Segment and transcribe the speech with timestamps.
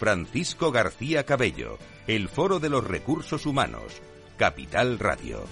[0.00, 4.00] Francisco García Cabello, el Foro de los Recursos Humanos,
[4.38, 5.44] Capital Radio.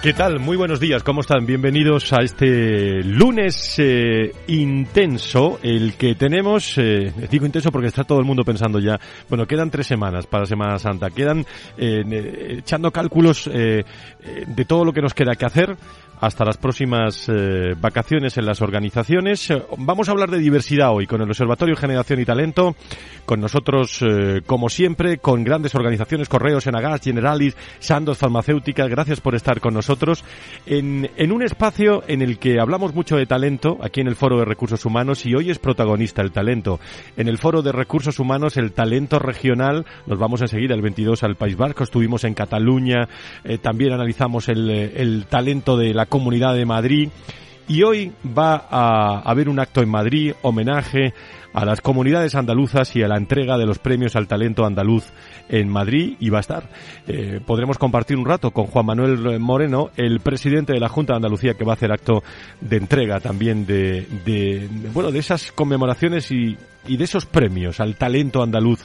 [0.00, 0.38] ¿Qué tal?
[0.38, 1.44] Muy buenos días, ¿cómo están?
[1.44, 8.20] Bienvenidos a este lunes eh, intenso, el que tenemos, eh, digo intenso porque está todo
[8.20, 11.44] el mundo pensando ya, bueno, quedan tres semanas para Semana Santa, quedan
[11.76, 15.76] eh, echando cálculos de todo lo que nos queda que hacer,
[16.20, 19.50] hasta las próximas eh, vacaciones en las organizaciones.
[19.50, 22.74] Eh, vamos a hablar de diversidad hoy con el Observatorio Generación y Talento,
[23.24, 28.88] con nosotros, eh, como siempre, con grandes organizaciones, Correos, Enagas, Generalis, Sandos Farmacéuticas.
[28.88, 30.24] Gracias por estar con nosotros
[30.66, 34.38] en, en un espacio en el que hablamos mucho de talento, aquí en el Foro
[34.38, 36.80] de Recursos Humanos, y hoy es protagonista el talento.
[37.16, 41.36] En el Foro de Recursos Humanos, el talento regional, nos vamos enseguida el 22 al
[41.36, 43.08] País Vasco, estuvimos en Cataluña,
[43.62, 47.08] también analizamos el, el talento de la Comunidad de Madrid.
[47.68, 51.12] Y hoy va a haber un acto en Madrid, homenaje
[51.52, 55.06] a las comunidades andaluzas y a la entrega de los premios al talento andaluz
[55.48, 56.68] en Madrid y va a estar.
[57.06, 61.16] Eh, podremos compartir un rato con Juan Manuel Moreno, el presidente de la Junta de
[61.16, 62.22] Andalucía, que va a hacer acto
[62.60, 66.56] de entrega también de, de, bueno, de esas conmemoraciones y,
[66.86, 68.80] y de esos premios al talento andaluz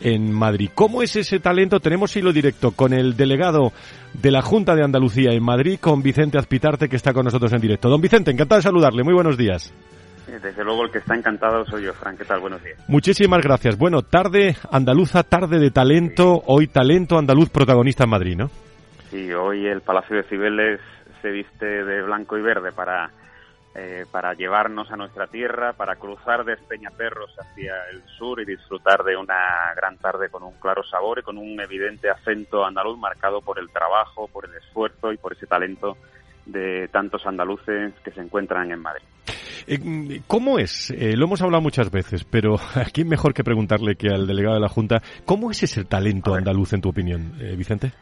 [0.00, 0.70] en Madrid.
[0.74, 1.80] ¿Cómo es ese talento?
[1.80, 3.72] Tenemos hilo directo con el delegado
[4.14, 7.60] de la Junta de Andalucía en Madrid, con Vicente Azpitarte, que está con nosotros en
[7.60, 7.88] directo.
[7.88, 9.04] Don Vicente, encantado de saludarle.
[9.04, 9.72] Muy buenos días.
[10.26, 12.16] Desde luego el que está encantado soy yo, Fran.
[12.16, 12.40] ¿Qué tal?
[12.40, 12.78] Buenos días.
[12.88, 13.78] Muchísimas gracias.
[13.78, 18.50] Bueno, tarde andaluza, tarde de talento, hoy talento andaluz protagonista en Madrid, ¿no?
[19.10, 20.80] Sí, hoy el Palacio de Cibeles
[21.22, 23.10] se viste de blanco y verde para,
[23.76, 29.04] eh, para llevarnos a nuestra tierra, para cruzar de Peñaperros hacia el sur y disfrutar
[29.04, 33.40] de una gran tarde con un claro sabor y con un evidente acento andaluz marcado
[33.40, 35.96] por el trabajo, por el esfuerzo y por ese talento
[36.46, 39.04] de tantos andaluces que se encuentran en Madrid.
[39.66, 40.90] Eh, ¿Cómo es?
[40.90, 44.54] Eh, lo hemos hablado muchas veces, pero ¿a quién mejor que preguntarle que al delegado
[44.54, 45.02] de la Junta?
[45.24, 47.92] ¿Cómo es ese talento andaluz en tu opinión, eh, Vicente?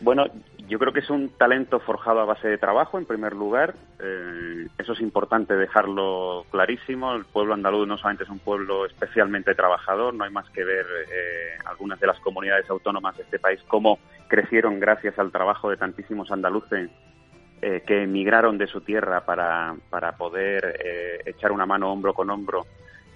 [0.00, 0.24] Bueno,
[0.68, 3.74] yo creo que es un talento forjado a base de trabajo, en primer lugar.
[4.78, 7.14] eso es importante dejarlo clarísimo.
[7.14, 10.84] El pueblo andaluz no solamente es un pueblo especialmente trabajador, no hay más que ver
[11.64, 13.98] algunas de las comunidades autónomas de este país cómo
[14.28, 16.90] crecieron gracias al trabajo de tantísimos andaluces
[17.62, 22.28] eh, que emigraron de su tierra para, para poder eh, echar una mano hombro con
[22.28, 22.66] hombro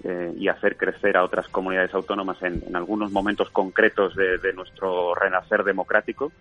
[0.03, 5.13] eh, y hacer crecer a otras comunidades autónomas en, en algunos momentos concretos de, nuestro
[5.13, 6.31] renacer democrático.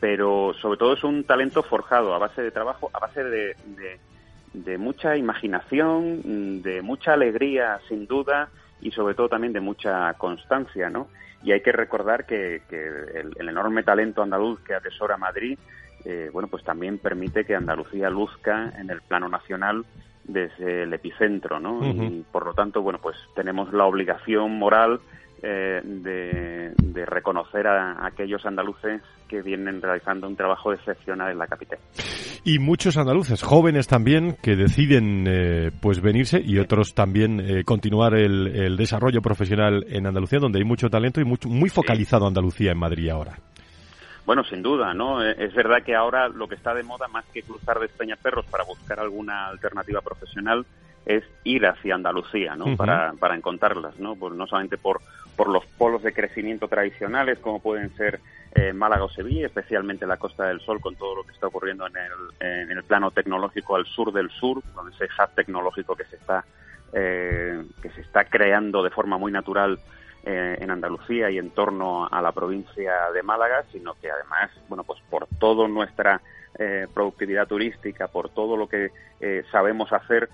[0.00, 3.54] pero sobre todo es un talento forjado a base de trabajo, a base de,
[4.54, 8.48] de, mucha imaginación, de mucha alegría, sin duda,
[8.80, 11.08] y sobre todo también de mucha constancia, ¿no?
[11.42, 15.58] Y hay que recordar que, que el, el, enorme talento andaluz que atesora Madrid
[16.04, 19.84] eh, bueno, pues también permite que Andalucía luzca en el plano nacional
[20.24, 21.80] desde el epicentro, ¿no?
[21.84, 25.00] Y por lo tanto, bueno, pues tenemos la obligación moral
[25.42, 31.46] eh, de, de, reconocer a, aquellos andaluces que vienen realizando un trabajo excepcional en la
[31.46, 31.78] capital.
[32.42, 38.14] Y muchos andaluces, jóvenes también, que deciden eh, pues venirse y otros también eh, continuar
[38.14, 42.72] el, el, desarrollo profesional en Andalucía, donde hay mucho talento y mucho, muy focalizado Andalucía
[42.72, 43.38] en Madrid ahora.
[44.28, 45.24] Bueno, sin duda, ¿no?
[45.24, 48.44] Eh, es verdad que ahora lo que está de moda, más que cruzar de Perros
[48.44, 50.66] para buscar alguna alternativa profesional,
[51.06, 52.66] es ir hacia Andalucía, ¿no?
[52.66, 52.76] Uh -huh.
[52.76, 54.16] para, para encontrarlas, ¿no?
[54.16, 55.00] Pues no solamente por,
[55.34, 58.20] por los polos de crecimiento tradicionales, como pueden ser
[58.54, 61.86] eh, Málaga o Sevilla, especialmente la Costa del Sol, con todo lo que está ocurriendo
[61.86, 66.04] en el, en el plano tecnológico al sur del sur, con ese hub tecnológico que
[66.04, 66.44] se está,
[66.92, 69.78] eh, que se está creando de forma muy natural
[70.28, 75.00] en Andalucía y en torno a la provincia de Málaga, sino que además, bueno, pues
[75.08, 76.20] por toda nuestra
[76.58, 78.90] eh, productividad turística, por todo lo que
[79.20, 80.28] eh, sabemos hacer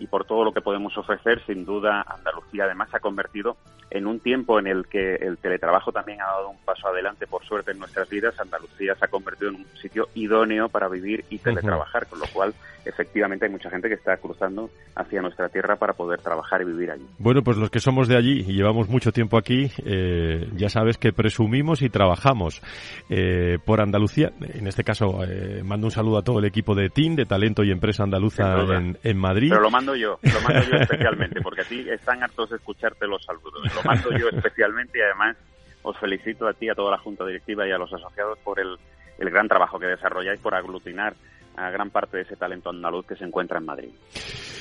[0.00, 3.56] y por todo lo que podemos ofrecer, sin duda Andalucía además se ha convertido
[3.90, 7.44] en un tiempo en el que el teletrabajo también ha dado un paso adelante, por
[7.44, 11.38] suerte, en nuestras vidas, Andalucía se ha convertido en un sitio idóneo para vivir y
[11.38, 12.52] teletrabajar, con lo cual
[12.84, 16.90] efectivamente hay mucha gente que está cruzando hacia nuestra tierra para poder trabajar y vivir
[16.90, 17.06] allí.
[17.18, 20.96] Bueno, pues los que somos de allí y llevamos mucho tiempo aquí, eh, ya sabes
[20.96, 22.62] que presumimos y trabajamos
[23.08, 24.32] eh, por Andalucía.
[24.40, 27.64] En este caso, eh, mando un saludo a todo el equipo de TIN, de Talento
[27.64, 29.48] y Empresa Andaluza en, en, Madrid.
[29.50, 33.06] Pero lo mando yo, lo mando yo especialmente, porque a ti están hartos de escucharte
[33.06, 33.62] los saludos.
[33.74, 35.36] Lo mando yo especialmente y además
[35.82, 38.78] os felicito a ti, a toda la Junta Directiva y a los asociados por el,
[39.18, 41.14] el gran trabajo que desarrolláis por aglutinar
[41.56, 43.90] a gran parte de ese talento andaluz que se encuentra en Madrid.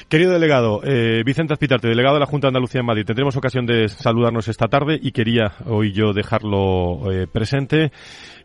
[0.09, 3.65] Querido delegado, eh, Vicente Azpitarte, delegado de la Junta de Andalucía en Madrid, tendremos ocasión
[3.65, 7.91] de saludarnos esta tarde y quería hoy yo dejarlo eh, presente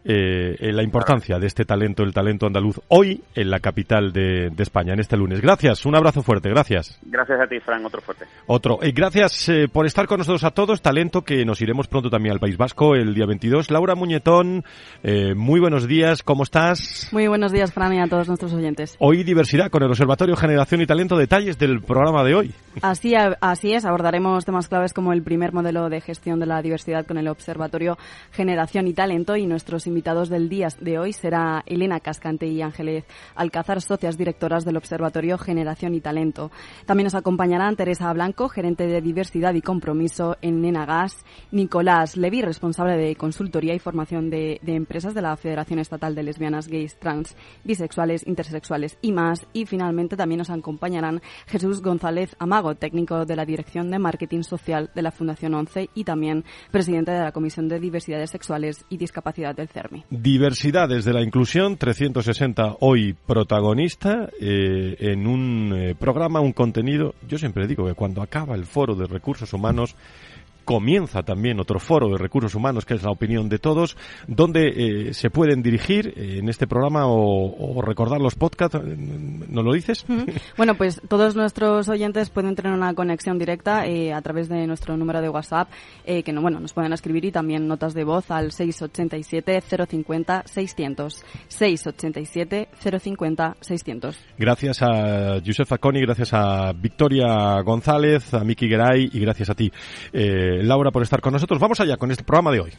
[0.04, 4.94] eh, la importancia de este talento, el talento andaluz, hoy en la capital de, España,
[4.94, 5.40] en este lunes.
[5.40, 6.98] Gracias, un abrazo fuerte, gracias.
[7.02, 8.24] Gracias a ti, Fran, otro fuerte.
[8.46, 8.78] Otro.
[8.82, 12.32] Eh, gracias eh, por estar con nosotros a todos, talento que nos iremos pronto también
[12.32, 13.70] al País Vasco el día 22.
[13.70, 14.64] Laura Muñetón,
[15.02, 17.08] eh, muy buenos días, ¿cómo estás?
[17.12, 18.96] Muy buenos días, Fran, y a todos nuestros oyentes.
[18.98, 22.54] Hoy diversidad con el Observatorio Generación y Talento, detalles del programa de hoy.
[22.80, 27.04] Así, así es, abordaremos temas claves como el primer modelo de gestión de la diversidad
[27.06, 27.98] con el Observatorio
[28.32, 33.04] Generación y Talento y nuestros invitados del día de hoy será Elena Cascante y Ángeles
[33.34, 36.50] Alcázar, socias directoras del Observatorio Generación y Talento.
[36.86, 42.96] También nos acompañarán Teresa Blanco, gerente de diversidad y compromiso en Nenagas, Nicolás Levy, responsable
[42.96, 48.24] de consultoría y formación de, empresas de la Federación Estatal de Lesbianas, Gays, Trans, Bisexuales,
[48.30, 49.46] Intersexuales y más.
[49.52, 54.90] Y finalmente también nos acompañarán Jesús González Amago, técnico de la Dirección de Marketing Social
[54.94, 59.54] de la Fundación 11 y también presidente de la Comisión de Diversidades Sexuales y Discapacidad
[59.54, 60.04] del CERMI.
[60.10, 67.14] Diversidad desde la inclusión, 360 hoy protagonista eh, en un eh, programa, un contenido.
[67.28, 69.96] Yo siempre digo que cuando acaba el foro de recursos humanos
[70.70, 73.96] comienza también otro foro de recursos humanos, que es la opinión de todos,
[74.28, 74.68] donde
[75.08, 78.78] eh, se pueden dirigir eh, en este programa o, recordar los podcasts.
[78.80, 80.06] ¿No lo dices?
[80.56, 84.96] Bueno, pues todos nuestros oyentes pueden tener una conexión directa eh, a través de nuestro
[84.96, 85.70] número de WhatsApp,
[86.04, 91.24] que no, bueno, nos pueden escribir y también notas de voz al 687 050 600.
[91.48, 92.68] 687
[93.00, 94.18] 050 600.
[94.38, 99.72] Gracias a Josefa Coni, gracias a Victoria González, a Miki Geray y gracias a ti.
[100.68, 101.60] Laura, por estar con nosotros.
[101.60, 102.72] Vamos allá con este programa de hoy.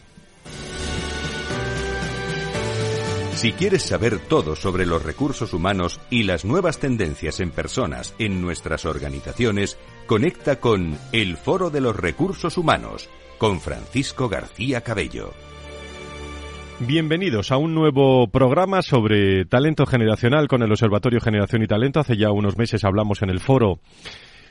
[3.41, 8.39] Si quieres saber todo sobre los recursos humanos y las nuevas tendencias en personas en
[8.39, 15.33] nuestras organizaciones, conecta con El Foro de los Recursos Humanos con Francisco García Cabello.
[16.81, 21.99] Bienvenidos a un nuevo programa sobre talento generacional con el Observatorio Generación y Talento.
[21.99, 23.79] Hace ya unos meses hablamos en el foro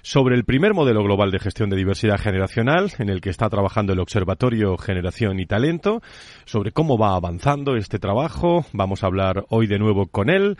[0.02, 3.92] sobre el primer modelo global de gestión de diversidad generacional en el que está trabajando
[3.92, 6.02] el Observatorio Generación y Talento,
[6.44, 8.64] sobre cómo va avanzando este trabajo.
[8.72, 10.56] Vamos a hablar hoy de nuevo con él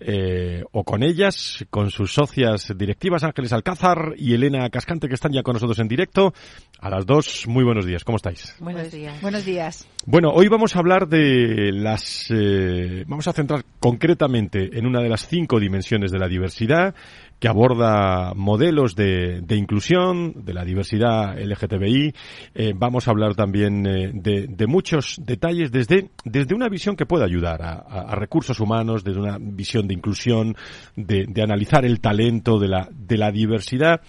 [0.00, 5.32] eh, o con ellas, con sus socias directivas Ángeles Alcázar y Elena Cascante que están
[5.32, 6.32] ya con nosotros en directo.
[6.80, 8.04] A las dos, muy buenos días.
[8.04, 8.54] ¿Cómo estáis?
[8.60, 9.20] Buenos días.
[9.22, 9.88] Buenos días.
[10.06, 12.30] Bueno, hoy vamos a hablar de las...
[12.30, 16.94] Eh, vamos a centrar concretamente en una de las cinco dimensiones de la diversidad
[17.38, 22.14] que aborda modelos de, de, inclusión, de la diversidad LGTBI.
[22.54, 27.06] Eh, vamos a hablar también eh, de, de, muchos detalles desde, desde una visión que
[27.06, 30.56] puede ayudar a, a, recursos humanos, desde una visión de inclusión,
[30.96, 34.00] de, de analizar el talento, de la, de la diversidad.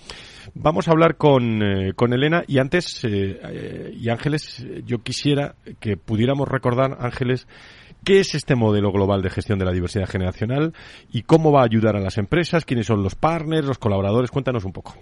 [0.53, 6.47] Vamos a hablar con, eh, con Elena y antes, y Ángeles, yo quisiera que pudiéramos
[6.47, 7.47] recordar, Ángeles,
[8.05, 10.73] ¿Qué es este modelo global de gestión de la diversidad generacional
[11.11, 12.63] y cómo va a ayudar a las empresas?
[12.63, 14.29] ¿Quiénes son los partners, los colaboradores?
[14.29, 14.93] Cuéntanos un poco.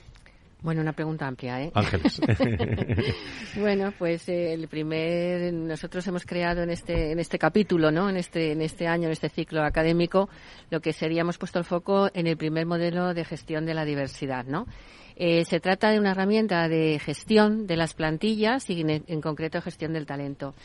[0.62, 1.72] Bueno, una pregunta amplia, ¿eh?
[1.74, 2.22] Ángeles.
[3.58, 8.10] bueno, pues eh, el primer, nosotros hemos creado en este en este capítulo, ¿no?
[8.10, 10.30] En este en este año, en este ciclo académico,
[10.70, 13.84] lo que sería hemos puesto el foco en el primer modelo de gestión de la
[13.84, 14.66] diversidad, ¿no?
[15.18, 19.62] Eh, se trata de una herramienta de gestión de las plantillas y en, en concreto
[19.62, 20.56] gestión del talento.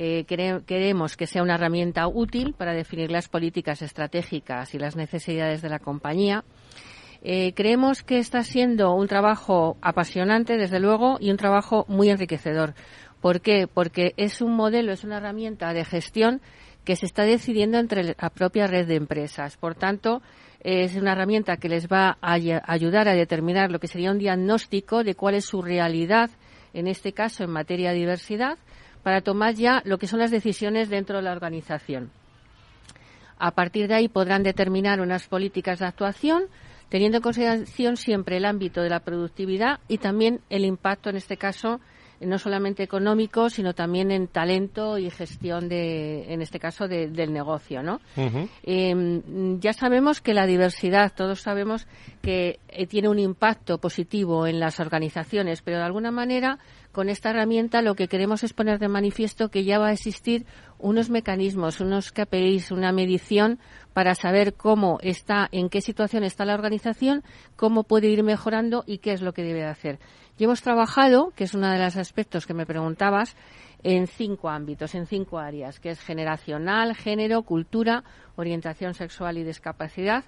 [0.00, 5.60] Eh, queremos que sea una herramienta útil para definir las políticas estratégicas y las necesidades
[5.60, 6.44] de la compañía.
[7.20, 12.74] Eh, creemos que está siendo un trabajo apasionante, desde luego, y un trabajo muy enriquecedor.
[13.20, 13.66] ¿Por qué?
[13.66, 16.42] Porque es un modelo, es una herramienta de gestión
[16.84, 19.56] que se está decidiendo entre la propia red de empresas.
[19.56, 20.22] Por tanto,
[20.60, 22.34] es una herramienta que les va a
[22.72, 26.30] ayudar a determinar lo que sería un diagnóstico de cuál es su realidad,
[26.72, 28.58] en este caso en materia de diversidad,
[29.02, 32.10] para tomar ya lo que son las decisiones dentro de la organización.
[33.38, 36.44] A partir de ahí podrán determinar unas políticas de actuación,
[36.88, 41.36] teniendo en consideración siempre el ámbito de la productividad y también el impacto, en este
[41.36, 41.80] caso,
[42.20, 47.82] no solamente económico, sino también en talento y gestión de, en este caso, del negocio,
[47.82, 48.00] ¿no?
[48.64, 51.86] Em, ya sabemos que la diversidad, todos sabemos
[52.20, 56.58] que eh, tiene un impacto positivo en las organizaciones, pero de alguna manera
[56.98, 60.46] con esta herramienta lo que queremos es poner de manifiesto que ya va a existir
[60.80, 63.60] unos mecanismos, unos KPIs, una medición
[63.92, 67.22] para saber cómo está, en qué situación está la organización,
[67.54, 70.00] cómo puede ir mejorando y qué es lo que debe hacer.
[70.38, 73.36] Y hemos trabajado, que es uno de los aspectos que me preguntabas,
[73.82, 78.04] en cinco ámbitos, en cinco áreas, que es generacional, género, cultura,
[78.36, 80.24] orientación sexual y discapacidad.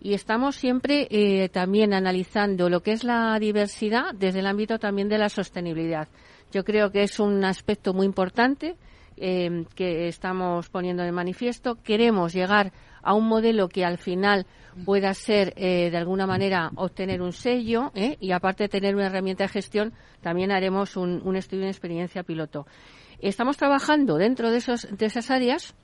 [0.00, 5.08] Y estamos siempre eh, también analizando lo que es la diversidad desde el ámbito también
[5.08, 6.08] de la sostenibilidad.
[6.52, 8.76] Yo creo que es un aspecto muy importante
[9.16, 11.76] eh, que estamos poniendo de manifiesto.
[11.82, 12.72] Queremos llegar a
[13.04, 14.46] un modelo que al final
[14.84, 18.16] pueda ser eh, de alguna manera obtener un sello ¿eh?
[18.20, 22.22] y aparte de tener una herramienta de gestión también haremos un, un estudio de experiencia
[22.22, 22.66] piloto.
[23.20, 25.74] Estamos trabajando dentro de, esos, de esas áreas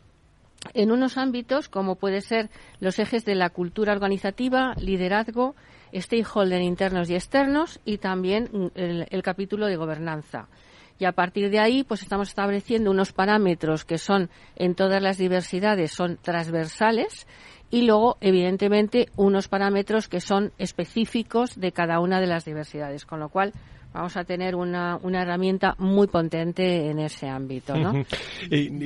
[0.74, 5.54] en unos ámbitos como puede ser los ejes de la cultura organizativa, liderazgo,
[5.94, 10.48] stakeholder internos y externos y también mm, el capítulo de gobernanza
[10.98, 15.18] y a partir de ahí pues estamos estableciendo unos parámetros que son en todas las
[15.18, 17.26] diversidades son transversales
[17.70, 23.20] y luego evidentemente unos parámetros que son específicos de cada una de las diversidades con
[23.20, 23.52] lo cual
[23.96, 27.74] vamos a tener una, una herramienta muy potente en ese ámbito.
[27.74, 28.04] ¿no?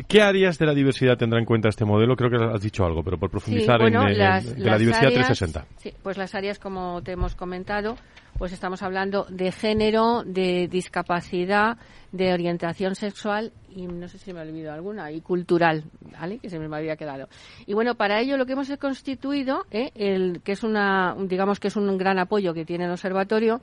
[0.07, 2.15] ¿Qué áreas de la diversidad tendrá en cuenta este modelo?
[2.15, 5.67] Creo que has dicho algo, pero por profundizar en, las, de la diversidad 360.
[5.79, 7.97] Sí, pues las áreas, como te hemos comentado,
[8.41, 11.77] pues estamos hablando de género, de discapacidad,
[12.11, 15.85] de orientación sexual y no sé si me he olvidado alguna, y cultural,
[16.19, 16.39] ¿vale?
[16.39, 17.29] Que se me había quedado.
[17.67, 19.91] Y bueno, para ello lo que hemos constituido, ¿eh?
[19.95, 23.61] el, que es una, digamos que es un gran apoyo que tiene el observatorio,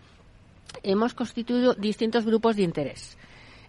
[0.83, 3.17] hemos constituido distintos grupos de interés.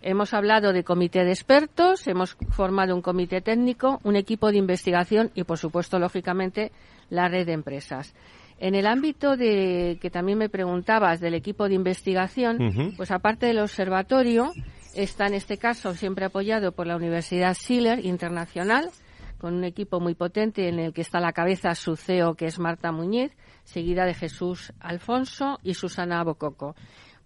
[0.03, 5.31] Hemos hablado de comité de expertos, hemos formado un comité técnico, un equipo de investigación
[5.35, 6.71] y, por supuesto, lógicamente,
[7.09, 8.15] la red de empresas.
[8.59, 13.61] En el ámbito de que también me preguntabas del equipo de investigación, pues aparte del
[13.61, 14.53] observatorio,
[14.95, 18.91] está en este caso siempre apoyado por la Universidad Schiller Internacional,
[19.39, 22.59] con un equipo muy potente en el que está la cabeza su CEO, que es
[22.59, 26.75] Marta Muñiz, seguida de Jesús Alfonso y Susana Bococo.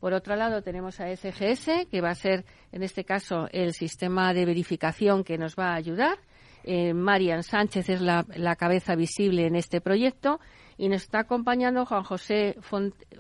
[0.03, 4.35] Por otro lado, tenemos a SGS, que va a ser, en este caso, el sistema
[4.35, 6.19] de verificación que nos va a ayudar.
[6.65, 8.25] Eh, Marian Sánchez es la,
[8.57, 10.41] cabeza visible en este proyecto
[10.77, 12.57] y nos está acompañando Juan José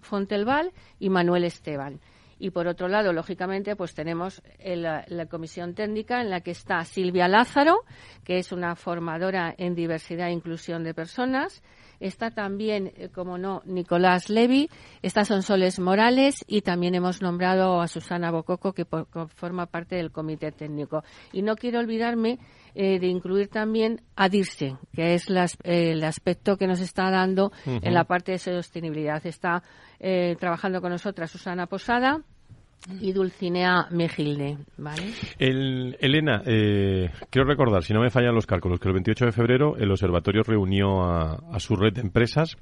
[0.01, 2.01] Fontelval y Manuel Esteban.
[2.43, 7.29] Y por otro lado, lógicamente, pues tenemos la, comisión técnica en la que está Silvia
[7.29, 7.85] Lázaro,
[8.25, 11.63] que es una formadora en diversidad e inclusión de personas.
[12.03, 14.69] Está también, eh, como no, Nicolás Levy,
[15.03, 18.85] está Sonsoles Morales y también hemos nombrado a Susana Bococo, que,
[19.37, 21.05] forma parte del comité técnico.
[21.33, 22.41] Y no quiero olvidarme
[22.75, 25.29] eh, de incluir también a DIRSE, que es
[25.63, 29.25] el aspecto que nos está dando en la parte de sostenibilidad.
[29.25, 29.63] Está
[30.01, 32.21] eh, trabajando con nosotras Susana Posada,
[33.01, 35.13] y Dulcinea Mejilde, ¿vale?
[35.39, 39.77] Elena, eh, quiero recordar, si no me fallan los cálculos, que el 28 de febrero
[39.77, 42.57] el observatorio reunió a, su red de empresas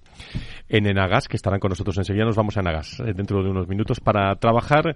[0.69, 2.25] en Enagas, que estarán con nosotros enseguida.
[2.25, 4.95] Nos vamos a Enagas eh, dentro de unos minutos para trabajar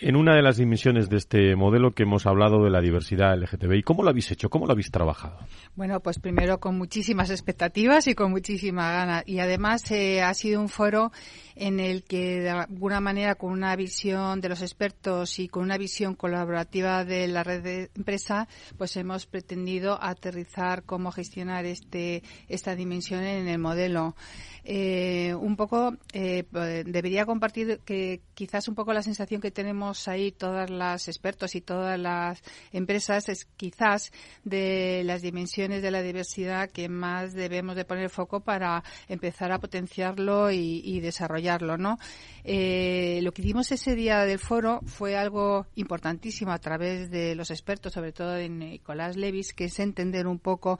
[0.00, 3.82] en una de las dimensiones de este modelo que hemos hablado de la diversidad LGTBI.
[3.82, 4.50] ¿Cómo lo habéis hecho?
[4.50, 5.38] ¿Cómo lo habéis trabajado?
[5.76, 9.24] Bueno, pues primero con muchísimas expectativas y con muchísima ganas.
[9.26, 11.12] Y además eh, ha sido un foro
[11.54, 15.78] en el que de alguna manera con una visión de los expertos y con una
[15.78, 22.74] visión colaborativa de la red de empresa, pues hemos pretendido aterrizar cómo gestionar este esta
[22.74, 24.16] dimensión en el modelo.
[24.64, 26.44] Eh, un poco eh,
[26.86, 31.60] debería compartir que quizás un poco la sensación que tenemos ahí todas las expertos y
[31.60, 34.12] todas las empresas es quizás
[34.44, 39.58] de las dimensiones de la diversidad que más debemos de poner foco para empezar a
[39.58, 41.98] potenciarlo y, y desarrollarlo, ¿no?
[42.46, 47.50] Eh, lo que hicimos ese día del foro fue algo importantísimo a través de los
[47.50, 50.78] expertos, sobre todo de Nicolás Levis, que es entender un poco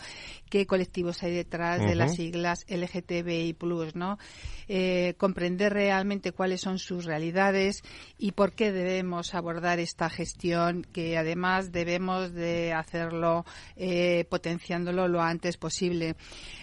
[0.50, 3.56] qué colectivos hay detrás de las siglas LGTBI+,
[3.94, 4.18] ¿no?
[4.68, 7.82] Eh, comprender realmente cuáles son sus realidades
[8.18, 15.20] y por qué debemos abordar esta gestión, que además debemos de hacerlo eh, potenciándolo lo
[15.20, 16.14] antes posible.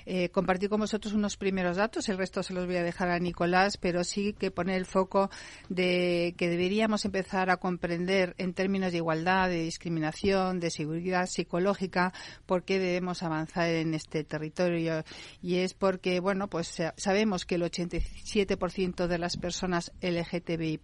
[0.05, 3.19] Eh, compartir con vosotros unos primeros datos, el resto se los voy a dejar a
[3.19, 5.29] Nicolás, pero sí que poner el foco
[5.67, 12.13] de que deberíamos empezar a comprender en términos de igualdad, de discriminación, de seguridad psicológica,
[12.45, 15.03] por qué debemos avanzar en este territorio.
[15.41, 20.79] Y es porque, bueno, pues sabemos que el 87% de las personas LGTBI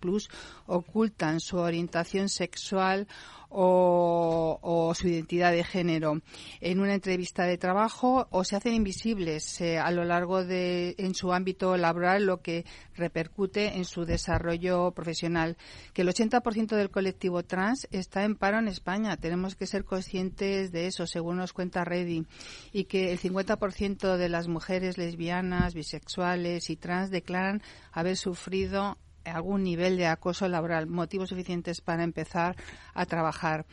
[0.66, 3.08] ocultan su orientación sexual
[3.50, 6.22] o, su identidad de género.
[6.60, 11.16] En una entrevista de trabajo o se hacen invisibles eh, a lo largo de en
[11.16, 12.66] su ámbito laboral lo que
[12.96, 15.58] repercute en su desarrollo profesional.
[15.94, 19.18] Que el 80% del colectivo trans está en paro en España.
[19.18, 22.26] Tenemos que ser conscientes de eso según nos cuenta Reddy
[22.72, 28.98] y que el 50% de las mujeres lesbianas bisexuales y trans declaran haber sufrido
[29.30, 32.56] algún nivel de acoso laboral, motivos suficientes para empezar
[32.94, 33.66] a trabajar.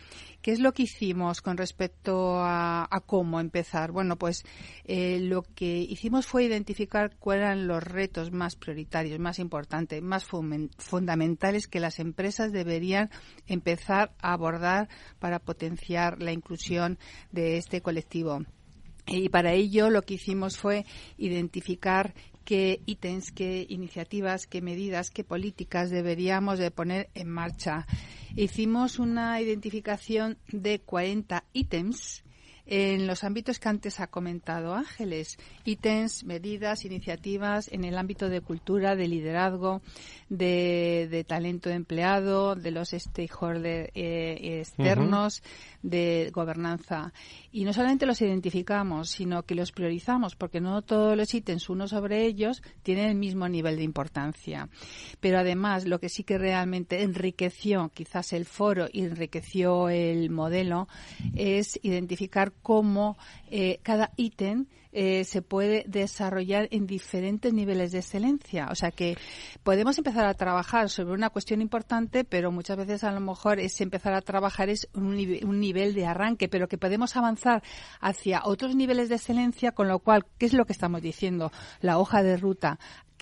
[0.42, 3.92] ¿Qué es lo que hicimos con respecto a, cómo empezar?
[3.92, 4.44] Bueno, pues
[4.84, 10.24] eh, lo que hicimos fue identificar cuáles eran los retos más prioritarios, más importantes, más
[10.24, 13.10] fundamentales que las empresas deberían
[13.46, 16.98] empezar a abordar para potenciar la inclusión
[17.32, 18.44] de este colectivo.
[19.06, 20.86] Y para ello lo que hicimos fue
[21.18, 27.86] identificar qué ítems, qué iniciativas, qué medidas, qué políticas deberíamos de poner en marcha.
[28.36, 32.23] Hicimos una identificación de 40 ítems
[32.66, 38.40] en los ámbitos que antes ha comentado Ángeles, ítems, medidas, iniciativas en el ámbito de
[38.40, 39.82] cultura, de liderazgo,
[40.28, 45.42] de, talento empleado, de los stakeholders eh, externos,
[45.82, 47.12] de gobernanza.
[47.52, 51.86] Y no solamente los identificamos, sino que los priorizamos, porque no todos los ítems, uno
[51.86, 54.68] sobre ellos, tienen el mismo nivel de importancia.
[55.20, 60.88] Pero además, lo que sí que realmente enriqueció quizás el foro y enriqueció el modelo
[61.34, 63.16] es identificar cómo
[63.50, 68.68] eh, cada ítem eh, se puede desarrollar en diferentes niveles de excelencia.
[68.70, 69.16] O sea que
[69.64, 73.80] podemos empezar a trabajar sobre una cuestión importante, pero muchas veces a lo mejor es
[73.80, 77.64] empezar a trabajar es un, un nivel de arranque, pero que podemos avanzar
[78.00, 81.50] hacia otros niveles de excelencia, con lo cual, ¿qué es lo que estamos diciendo?
[81.80, 82.78] La hoja de ruta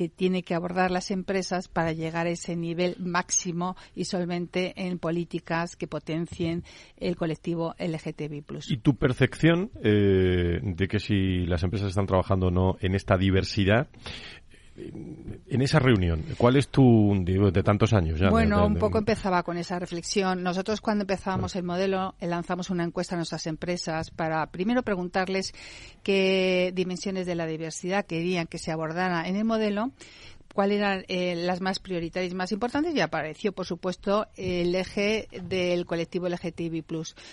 [0.08, 5.76] tiene que abordar las empresas para llegar a ese nivel máximo y solvente en políticas
[5.76, 6.64] que potencien
[6.96, 8.44] el colectivo LGTBI+.
[8.68, 13.16] ¿Y tu percepción eh, de que si las empresas están trabajando o no en esta
[13.16, 13.88] diversidad
[14.74, 18.30] en esa reunión, ¿cuál es tu, digo, de tantos años ya?
[18.30, 20.42] Bueno, un poco empezaba con esa reflexión.
[20.42, 25.52] Nosotros cuando empezábamos el modelo eh, lanzamos una encuesta a nuestras empresas para primero preguntarles
[26.02, 29.90] qué dimensiones de la diversidad querían que se abordara en el modelo
[30.52, 35.28] cuáles eran eh, las más prioritarias y más importantes y apareció, por supuesto, el eje
[35.42, 36.84] del colectivo LGTBI+.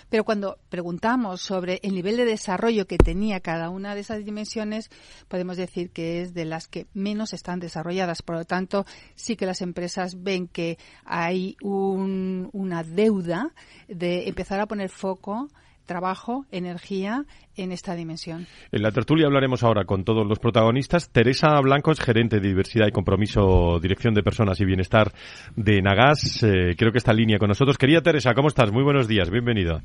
[0.08, 4.90] Pero cuando preguntamos sobre el nivel de desarrollo que tenía cada una de esas dimensiones,
[5.28, 8.22] podemos decir que es de las que menos están desarrolladas.
[8.22, 13.52] Por lo tanto, sí que las empresas ven que hay una deuda
[13.88, 15.48] de empezar a poner foco
[15.90, 17.24] trabajo, energía
[17.56, 18.46] en esta dimensión.
[18.70, 21.10] En la tertulia hablaremos ahora con todos los protagonistas.
[21.10, 25.10] Teresa Blanco es gerente de diversidad y compromiso, dirección de personas y bienestar
[25.56, 26.44] de Nagas.
[26.44, 27.76] Eh, creo que está en línea con nosotros.
[27.76, 28.70] Querida Teresa, ¿cómo estás?
[28.70, 29.82] Muy buenos días, bienvenida.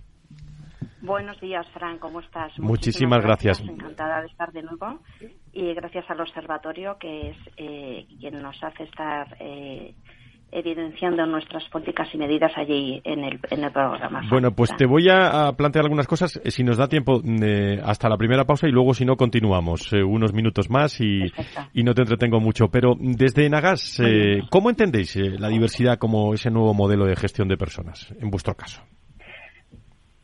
[1.01, 2.51] Buenos días, Fran, ¿cómo estás?
[2.59, 3.59] Muchísimas, gracias.
[3.61, 4.99] Encantada de estar de nuevo
[5.53, 9.95] y gracias al observatorio que es eh, quien nos hace estar eh,
[10.51, 14.21] evidenciando nuestras políticas y medidas allí en el, en el programa.
[14.29, 18.09] Bueno, pues te voy a, plantear algunas cosas, eh, si nos da tiempo, eh, hasta
[18.09, 21.23] la primera pausa y luego, si no, continuamos eh, unos minutos más y,
[21.73, 22.69] y, no te entretengo mucho.
[22.69, 24.01] Pero desde Nagas,
[24.49, 28.81] ¿cómo entendéis la diversidad como ese nuevo modelo de gestión de personas, en vuestro caso?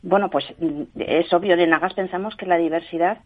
[0.02, 3.18] Bueno, pues mm, es obvio, de Nagas pensamos que la diversidad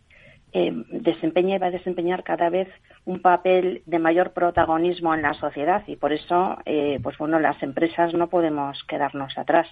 [0.52, 2.68] eh, desempeña y va a desempeñar cada vez
[3.04, 7.62] un papel de mayor protagonismo en la sociedad y por eso, eh, pues bueno, las
[7.62, 9.68] empresas no podemos quedarnos atrás.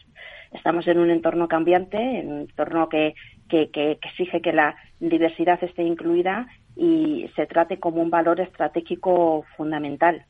[0.52, 3.14] Estamos en un entorno cambiante, en un entorno que,
[3.48, 9.44] que, que exige que la diversidad esté incluida y se trate como un valor estratégico
[9.56, 10.26] fundamental.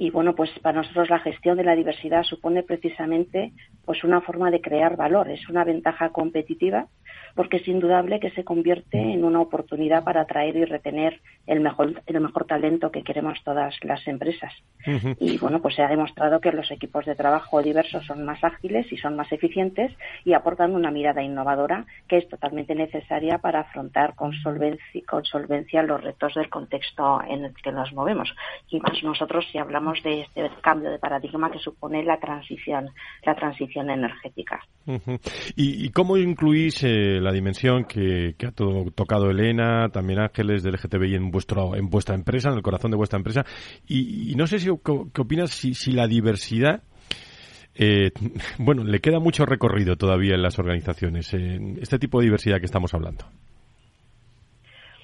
[0.00, 3.52] Y bueno, pues para nosotros la gestión de la diversidad supone precisamente
[3.84, 6.86] pues una forma de crear valor, es una ventaja competitiva
[7.34, 12.02] porque es indudable que se convierte en una oportunidad para atraer y retener el mejor,
[12.06, 14.52] el mejor talento que queremos todas las empresas.
[15.20, 18.90] Y bueno, pues se ha demostrado que los equipos de trabajo diversos son más ágiles
[18.92, 19.92] y son más eficientes
[20.24, 25.82] y aportan una mirada innovadora que es totalmente necesaria para afrontar con solvencia, con solvencia
[25.82, 28.34] los retos del contexto en el que nos movemos.
[28.68, 32.88] Y más nosotros si hablamos de este cambio de paradigma que supone la transición,
[33.24, 34.60] la transición energética.
[35.56, 41.30] ¿Y, cómo incluís eh, la dimensión que, ha tocado Elena, también Ángeles del LGTBI en,
[41.30, 43.44] vuestro, en vuestra empresa, en el corazón de vuestra empresa.
[43.86, 46.82] Y, no sé si qué opinas si, la diversidad
[47.74, 48.10] eh,
[48.58, 52.66] bueno, le queda mucho recorrido todavía en las organizaciones, en este tipo de diversidad que
[52.66, 53.24] estamos hablando.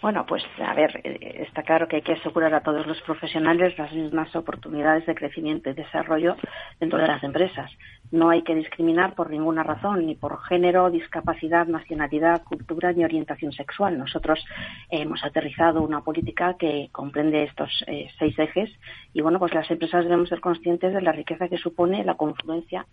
[0.04, 3.78] Bueno, pues a ver, eh, está claro que hay que asegurar a todos los profesionales
[3.78, 6.36] las mismas oportunidades de crecimiento y desarrollo
[6.78, 7.70] dentro de las empresas.
[8.10, 13.52] No hay que discriminar por ninguna razón, ni por género, discapacidad, nacionalidad, cultura ni orientación
[13.52, 13.98] sexual.
[13.98, 14.44] Nosotros
[14.90, 18.70] hemos aterrizado una política que comprende estos eh, seis ejes
[19.12, 22.86] y bueno, pues las empresas debemos ser conscientes de la riqueza que supone la confluencia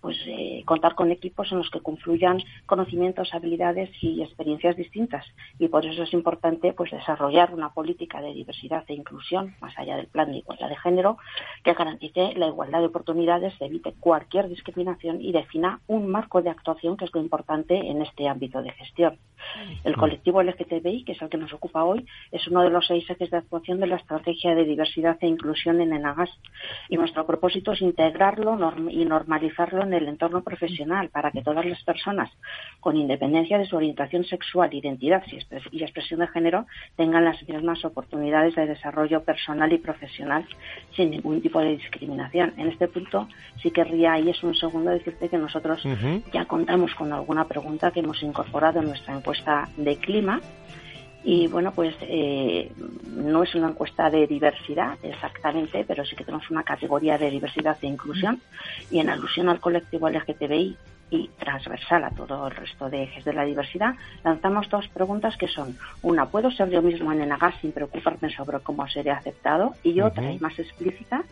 [0.00, 5.26] pues eh, contar con equipos en los que confluyan conocimientos, habilidades y experiencias distintas
[5.58, 9.96] y por eso es importante pues desarrollar una política de diversidad e inclusión más allá
[9.96, 11.18] del plan de igualdad de género
[11.64, 16.96] que garantice la igualdad de oportunidades, evite cualquier discriminación y defina un marco de actuación
[16.96, 19.18] que es lo importante en este ámbito de gestión.
[19.84, 23.08] El colectivo LGTBI, que es el que nos ocupa hoy, es uno de los seis
[23.08, 26.30] ejes de actuación de la estrategia de diversidad e inclusión en Enagas
[26.88, 28.58] y nuestro propósito es integrarlo
[28.90, 32.30] y normalizarlo en el entorno profesional para que todas las personas,
[32.80, 35.22] con independencia de su orientación sexual, identidad
[35.70, 36.66] y expresión de género,
[36.96, 40.44] tengan las mismas oportunidades de desarrollo personal y profesional
[40.96, 42.54] sin ningún tipo de discriminación.
[42.56, 43.28] En este punto
[43.62, 45.82] sí querría, y es un segundo, decirte que nosotros
[46.32, 50.40] ya contamos con alguna pregunta que hemos incorporado en nuestra encuesta de clima
[51.24, 52.72] y bueno, pues eh,
[53.14, 57.76] no es una encuesta de diversidad exactamente, pero sí que tenemos una categoría de diversidad
[57.82, 58.40] e inclusión.
[58.90, 60.76] Y en alusión al colectivo LGTBI
[61.10, 63.94] y transversal a todo el resto de ejes de la diversidad,
[64.24, 68.60] lanzamos dos preguntas que son, una, ¿puedo ser yo mismo en Enagas sin preocuparme sobre
[68.60, 69.74] cómo seré aceptado?
[69.82, 71.22] Y otra, y más explícita,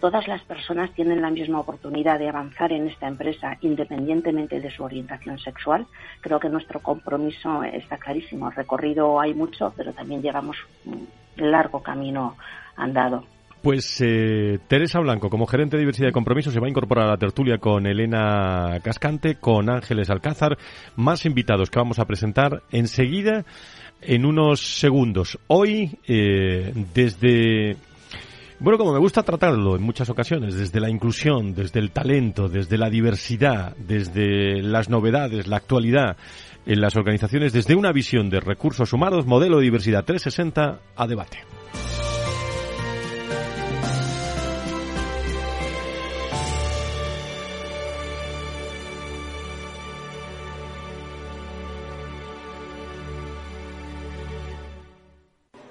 [0.00, 4.84] ¿todas las personas tienen la misma oportunidad de avanzar en esta empresa independientemente de su
[4.84, 5.86] orientación sexual?
[6.20, 8.50] Creo que nuestro compromiso está clarísimo.
[8.50, 12.36] Recorrido hay mucho, pero también llevamos un largo camino
[12.76, 13.24] andado.
[13.62, 17.10] Pues eh, Teresa Blanco, como gerente de diversidad y compromiso, se va a incorporar a
[17.10, 20.56] la tertulia con Elena Cascante, con Ángeles Alcázar,
[20.94, 23.44] más invitados que vamos a presentar enseguida
[24.02, 25.38] en unos segundos.
[25.48, 27.76] Hoy, eh, desde
[28.58, 32.78] bueno, como me gusta tratarlo en muchas ocasiones, desde la inclusión, desde el talento, desde
[32.78, 36.16] la diversidad, desde las novedades, la actualidad
[36.64, 41.55] en las organizaciones, desde una visión de recursos humanos, modelo de diversidad 360 a debate.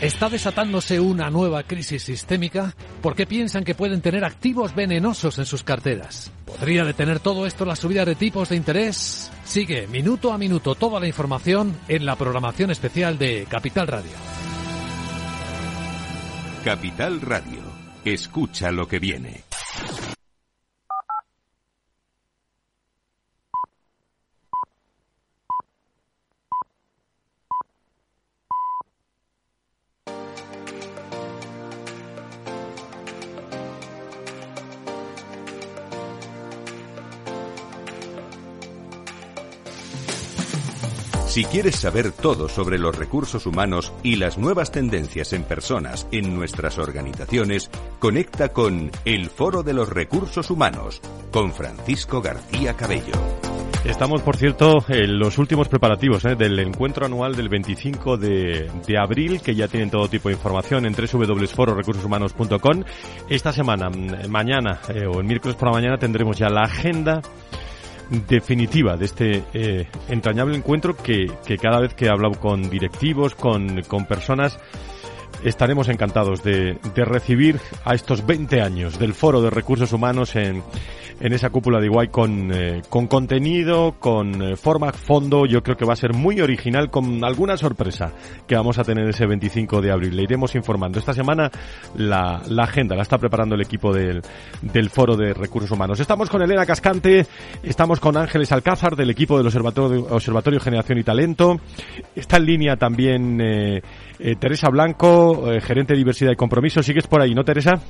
[0.00, 2.74] ¿Está desatándose una nueva crisis sistémica?
[3.00, 6.30] ¿Por qué piensan que pueden tener activos venenosos en sus carteras?
[6.44, 9.32] ¿Podría detener todo esto la subida de tipos de interés?
[9.44, 14.12] Sigue minuto a minuto toda la información en la programación especial de Capital Radio.
[16.62, 17.62] Capital Radio.
[18.04, 19.45] Escucha lo que viene.
[41.36, 46.34] Si quieres saber todo sobre los recursos humanos y las nuevas tendencias en personas en
[46.34, 53.12] nuestras organizaciones, conecta con El Foro de los Recursos Humanos con Francisco García Cabello.
[53.84, 56.36] Estamos, por cierto, en los últimos preparativos ¿eh?
[56.36, 60.94] del encuentro anual del 25 de, abril, que ya tienen todo tipo de información en
[60.94, 62.82] www.fororecursoshumanos.com.
[63.28, 67.20] Esta semana, mm, mañana eh, o el miércoles por la mañana, tendremos ya la agenda
[68.10, 73.34] definitiva de este eh, entrañable encuentro que, que, cada vez que he hablado con directivos,
[73.34, 74.58] con, con personas,
[75.44, 80.62] estaremos encantados de, de, recibir a estos 20 años del Foro de Recursos Humanos en,
[81.20, 85.46] en esa cúpula de Iguay con, eh, con contenido, con eh, forma, fondo.
[85.46, 88.12] Yo creo que va a ser muy original con alguna sorpresa
[88.46, 90.16] que vamos a tener ese 25 de abril.
[90.16, 90.98] Le iremos informando.
[90.98, 91.50] Esta semana
[91.96, 94.22] la, la agenda la está preparando el equipo del,
[94.60, 96.00] del Foro de Recursos Humanos.
[96.00, 97.26] Estamos con Elena Cascante,
[97.62, 101.60] estamos con Ángeles Alcázar del equipo del Observatorio, Observatorio Generación y Talento.
[102.14, 103.82] Está en línea también eh,
[104.18, 106.82] eh Teresa Blanco, eh, gerente de diversidad y compromiso.
[106.82, 107.80] ¿Sigues por ahí, no, Teresa?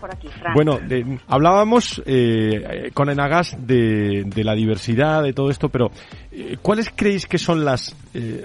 [0.00, 0.52] por aquí, Fran.
[0.52, 5.90] Bueno, de, hablábamos eh, con Enagas de, de, la diversidad, de todo esto, pero
[6.30, 7.96] eh, ¿cuáles creéis que son las...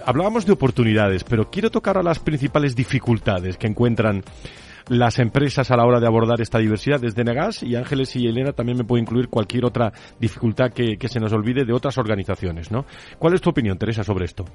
[0.06, 4.24] Hablábamos de oportunidades, pero quiero tocar a las principales dificultades que encuentran
[4.90, 8.54] las empresas a la hora de abordar esta diversidad desde Negas y Ángeles y Elena
[8.54, 12.72] también me puede incluir cualquier otra dificultad que, que se nos olvide de otras organizaciones,
[12.72, 12.86] ¿no?
[13.18, 14.46] ¿Cuál es tu opinión, Teresa, sobre esto?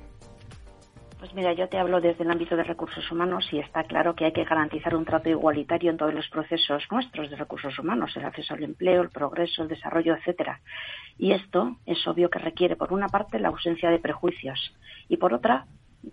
[1.34, 4.32] Mira, yo te hablo desde el ámbito de recursos humanos y está claro que hay
[4.32, 8.54] que garantizar un trato igualitario en todos los procesos nuestros de recursos humanos, el acceso
[8.54, 10.60] al empleo, el progreso, el desarrollo, etcétera.
[11.18, 14.76] Y esto es obvio que requiere, por una parte, la ausencia de prejuicios
[15.08, 15.66] y, por otra,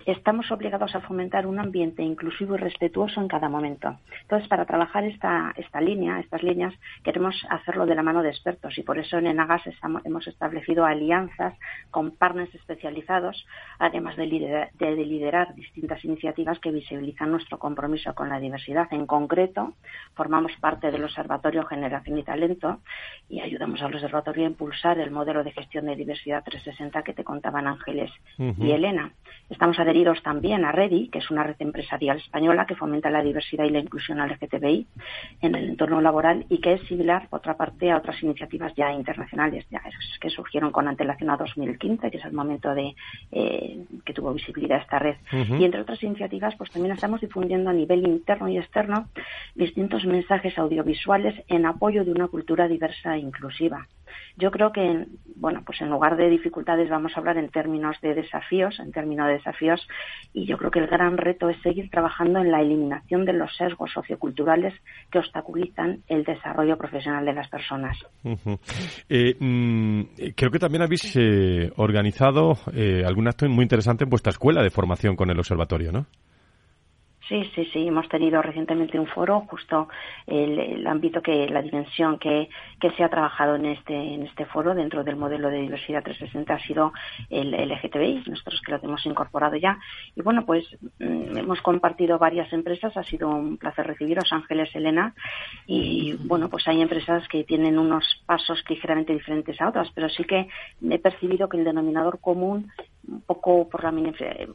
[0.06, 3.98] estamos obligados a fomentar un ambiente inclusivo y respetuoso en cada momento.
[4.22, 6.74] Entonces, para trabajar esta, esta línea, estas líneas,
[7.04, 10.86] queremos hacerlo de la mano de expertos y por eso en Enagas estamos, hemos establecido
[10.86, 11.54] alianzas
[11.90, 13.46] con partners especializados,
[13.80, 18.88] además de liderar, de, de liderar, distintas iniciativas que visibilizan nuestro compromiso con la diversidad.
[18.92, 19.74] En concreto,
[20.16, 22.80] formamos parte del Observatorio Generación y Talento
[23.30, 27.24] y ayudamos al Observatorio a impulsar el modelo de gestión de diversidad 360 que te
[27.24, 28.66] contaban Ángeles uh -huh.
[28.66, 29.12] y Elena.
[29.50, 33.66] Estamos adheridos también a REDI, que es una red empresarial española que fomenta la diversidad
[33.66, 34.88] y la inclusión LGTBI
[35.42, 38.92] en el entorno laboral y que es similar, por otra parte, a otras iniciativas ya
[38.94, 39.82] internacionales ya
[40.20, 42.96] que surgieron con antelación a 2015, que es el momento de
[43.32, 45.16] eh, que tuvo visibilidad esta red.
[45.34, 45.60] Uh -huh.
[45.60, 49.08] Y entre otras iniciativas, pues también estamos difundiendo a nivel interno y externo
[49.56, 53.88] distintos mensajes audiovisuales en apoyo de una cultura diversa e inclusiva.
[54.38, 58.14] Yo creo que, bueno, pues en lugar de dificultades vamos a hablar en términos de
[58.14, 59.88] desafíos, en términos de desafíos,
[60.34, 63.56] y yo creo que el gran reto es seguir trabajando en la eliminación de los
[63.56, 64.74] sesgos socioculturales
[65.12, 67.98] que obstaculizan el desarrollo profesional de las personas.
[69.10, 70.02] Eh, mmm,
[70.36, 74.70] creo que también habéis eh, organizado eh, algún acto muy interesante en vuestra escuela de
[74.70, 76.06] formación con el observatorio, ¿no?
[77.32, 77.88] Sí, sí, sí.
[77.88, 79.88] Hemos tenido recientemente un foro, justo
[80.28, 84.46] el, el, ámbito que, la dimensión que, que se ha trabajado en este, en este
[84.48, 86.92] foro dentro del modelo de diversidad 360 ha sido
[87.30, 89.80] el LGTBI, nosotros que lo hemos incorporado ya.
[90.14, 90.66] Y bueno, pues
[91.00, 95.16] mm, hemos compartido varias empresas, ha sido un placer recibiros, Ángeles, Elena.
[95.66, 100.26] Y bueno, pues hay empresas que tienen unos pasos ligeramente diferentes a otras, pero sí
[100.26, 100.50] que
[100.90, 102.70] he percibido que el denominador común
[103.08, 103.92] un poco por la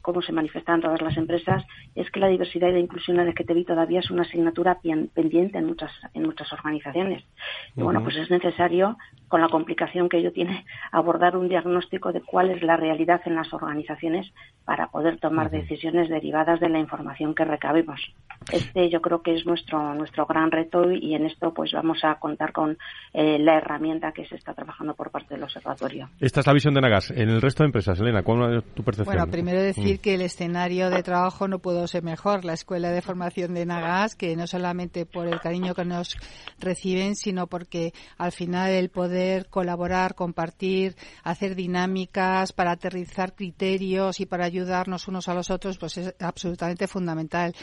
[0.02, 4.00] cómo se manifiestan todas las empresas es que la diversidad y la inclusión LGTBI todavía
[4.00, 4.78] es una asignatura
[5.14, 7.24] pendiente en muchas en muchas organizaciones
[7.76, 8.96] y bueno pues es necesario
[9.28, 13.34] con la complicación que ello tiene abordar un diagnóstico de cuál es la realidad en
[13.34, 14.32] las organizaciones
[14.64, 15.60] para poder tomar uh -huh.
[15.60, 18.00] decisiones derivadas de la información que recabemos
[18.52, 22.16] este yo creo que es nuestro nuestro gran reto y en esto pues vamos a
[22.16, 22.78] contar con
[23.12, 26.74] eh, la herramienta que se está trabajando por parte del observatorio esta es la visión
[26.74, 29.14] de Nagas en el resto de empresas Elena ¿cuál tu percepción?
[29.16, 30.02] Bueno, primero decir mm.
[30.02, 32.44] que el escenario de trabajo no pudo ser mejor.
[32.44, 36.16] La Escuela de Formación de Nagas, que no solamente por el cariño que nos
[36.58, 44.26] reciben, sino porque al final el poder colaborar, compartir, hacer dinámicas para aterrizar criterios y
[44.26, 47.54] para ayudarnos unos a los otros, pues es absolutamente fundamental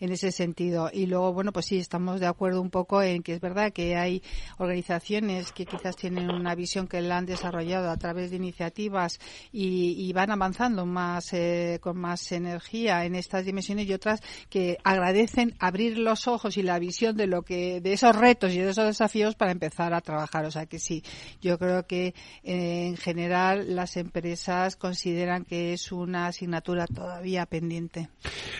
[0.00, 0.90] en ese sentido.
[0.92, 3.96] Y luego, bueno, pues sí, estamos de acuerdo un poco en que es verdad que
[3.96, 4.22] hay
[4.58, 9.18] organizaciones que quizás tienen una visión que la han desarrollado a través de iniciativas
[9.50, 14.78] y, y van avanzando más eh, con más energía en estas dimensiones y otras que
[14.84, 18.70] agradecen abrir los ojos y la visión de lo que de esos retos y de
[18.70, 20.44] esos desafíos para empezar a trabajar.
[20.44, 21.02] O sea que sí
[21.40, 28.08] yo creo que eh, en general las empresas consideran que es una asignatura todavía pendiente.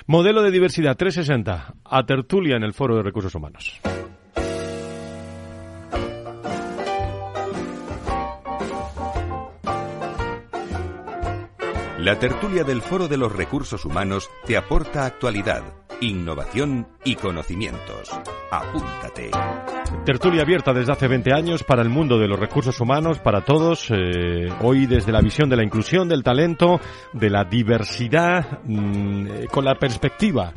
[0.07, 3.81] Modelo de diversidad 360 a tertulia en el foro de recursos humanos
[12.03, 15.62] La tertulia del Foro de los Recursos Humanos te aporta actualidad,
[16.01, 18.11] innovación y conocimientos.
[18.51, 19.31] Apúntate.
[20.05, 23.88] Tertulia abierta desde hace 20 años para el mundo de los recursos humanos, para todos.
[23.93, 26.81] Eh, hoy desde la visión de la inclusión, del talento,
[27.12, 30.55] de la diversidad, mm, eh, con la perspectiva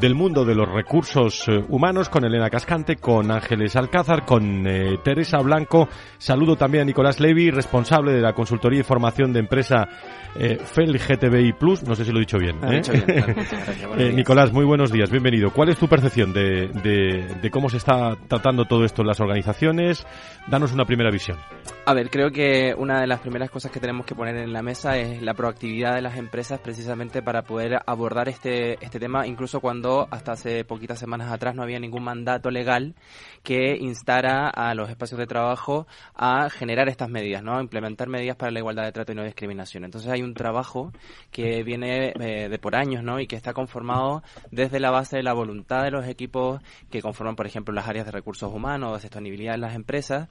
[0.00, 4.98] del mundo de los recursos eh, humanos con Elena Cascante, con Ángeles Alcázar, con eh,
[5.02, 5.88] Teresa Blanco.
[6.18, 9.88] Saludo también a Nicolás Levy, responsable de la consultoría y formación de empresa
[10.34, 11.82] eh, FEL GTBI Plus.
[11.82, 12.56] No sé si lo he dicho bien.
[12.64, 12.76] ¿eh?
[12.76, 13.06] Dicho bien
[13.98, 15.50] eh, Nicolás, muy buenos días, bienvenido.
[15.50, 19.20] ¿Cuál es tu percepción de, de, de cómo se está tratando todo esto en las
[19.20, 20.06] organizaciones?
[20.48, 21.38] Danos una primera visión.
[21.84, 24.62] A ver, creo que una de las primeras cosas que tenemos que poner en la
[24.62, 29.60] mesa es la proactividad de las empresas precisamente para poder abordar este, este tema, incluso
[29.60, 32.94] cuando hasta hace poquitas semanas atrás no había ningún mandato legal
[33.42, 37.56] que instara a los espacios de trabajo a generar estas medidas, ¿no?
[37.56, 39.84] A implementar medidas para la igualdad de trato y no discriminación.
[39.84, 40.92] Entonces hay un trabajo
[41.30, 43.20] que viene eh, de por años, ¿no?
[43.20, 47.36] Y que está conformado desde la base de la voluntad de los equipos que conforman,
[47.36, 50.28] por ejemplo, las áreas de recursos humanos, de sostenibilidad de las empresas,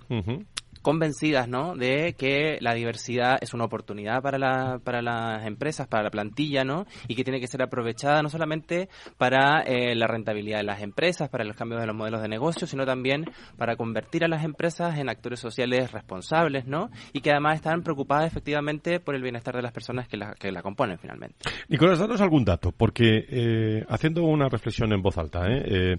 [0.81, 1.75] convencidas ¿no?
[1.75, 6.63] de que la diversidad es una oportunidad para, la, para las empresas, para la plantilla,
[6.63, 6.85] ¿no?
[7.07, 11.29] y que tiene que ser aprovechada no solamente para eh, la rentabilidad de las empresas,
[11.29, 13.25] para los cambios de los modelos de negocio, sino también
[13.57, 16.89] para convertir a las empresas en actores sociales responsables ¿no?
[17.13, 20.51] y que además están preocupadas efectivamente por el bienestar de las personas que la, que
[20.51, 21.35] la componen finalmente.
[21.69, 25.97] Nicolás, danos algún dato, porque eh, haciendo una reflexión en voz alta, ¿eh?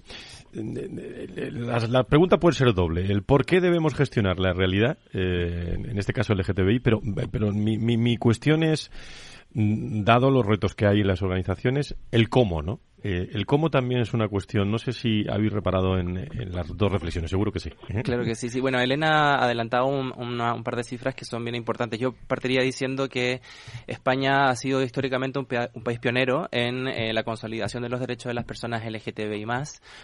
[0.53, 3.05] la, la pregunta puede ser doble.
[3.05, 7.77] El por qué debemos gestionar la realidad, eh, en este caso LGTBI, pero, pero mi,
[7.77, 8.91] mi, mi cuestión es,
[9.53, 12.79] mm, dado los retos que hay en las organizaciones, el cómo, ¿no?
[13.03, 14.71] Eh, el cómo también es una cuestión.
[14.71, 17.69] No sé si habéis reparado en, las dos reflexiones, seguro que sí.
[18.03, 18.61] Claro que sí, sí.
[18.61, 21.99] Bueno, Elena ha adelantado un, una, un, par de cifras que son bien importantes.
[21.99, 23.41] Yo partiría diciendo que
[23.87, 28.35] España ha sido históricamente un, país pionero en eh, la consolidación de los derechos de
[28.35, 29.45] las personas LGTBI+.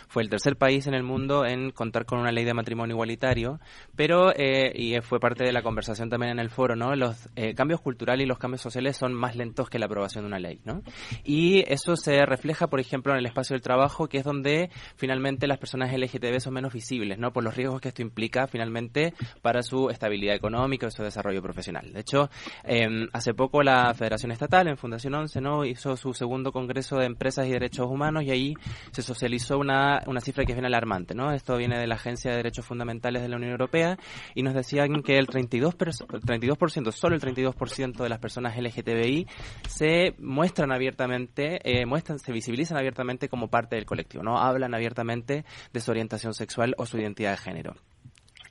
[0.09, 3.61] Fue el tercer país en el mundo en contar con una ley de matrimonio igualitario,
[3.95, 6.93] pero, eh, y fue parte de la conversación también en el foro, ¿no?
[6.95, 10.39] Los cambios culturales y los cambios sociales son más lentos que la aprobación de una
[10.39, 10.81] ley, ¿no?
[11.23, 14.69] Y eso se refleja, por ejemplo, ejemplo, en el espacio del trabajo, que es donde
[14.95, 17.31] finalmente las personas LGTB son menos visibles, ¿no?
[17.31, 21.93] Por los riesgos que esto implica finalmente para su estabilidad económica y su desarrollo profesional.
[21.93, 22.29] De hecho,
[22.63, 25.65] eh, hace poco la Federación Estatal, en Fundación 11, ¿no?
[25.65, 28.53] Hizo su segundo Congreso de Empresas y Derechos Humanos y ahí
[28.91, 31.31] se socializó una, una cifra que es bien alarmante, ¿no?
[31.31, 33.97] Esto viene de la Agencia de Derechos Fundamentales de la Unión Europea
[34.33, 39.27] y nos decían que el 32%, 32% solo el 32% de las personas LGTBI
[39.67, 44.39] se muestran abiertamente, eh, muestran, se visibilizan abiertamente como parte del colectivo, ¿no?
[44.39, 47.75] Hablan abiertamente de su orientación sexual o su identidad de género.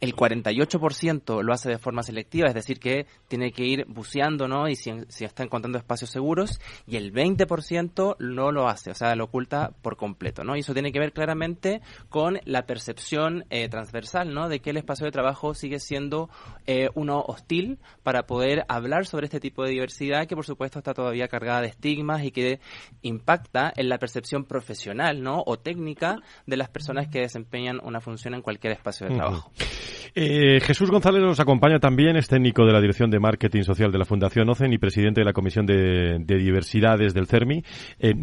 [0.00, 4.68] El 48% lo hace de forma selectiva, es decir, que tiene que ir buceando, ¿no?
[4.68, 6.60] Y si, si está encontrando espacios seguros.
[6.86, 10.56] Y el 20% no lo hace, o sea, lo oculta por completo, ¿no?
[10.56, 14.48] Y eso tiene que ver claramente con la percepción eh, transversal, ¿no?
[14.48, 16.30] De que el espacio de trabajo sigue siendo
[16.66, 20.94] eh, uno hostil para poder hablar sobre este tipo de diversidad que, por supuesto, está
[20.94, 22.60] todavía cargada de estigmas y que
[23.02, 25.42] impacta en la percepción profesional, ¿no?
[25.46, 29.50] O técnica de las personas que desempeñan una función en cualquier espacio de trabajo.
[29.54, 29.87] Uh -huh.
[30.14, 33.98] Eh, Jesús González nos acompaña también, es técnico de la Dirección de Marketing Social de
[33.98, 37.62] la Fundación OCEN y presidente de la Comisión de, de Diversidades del CERMI.
[37.98, 38.14] Eh,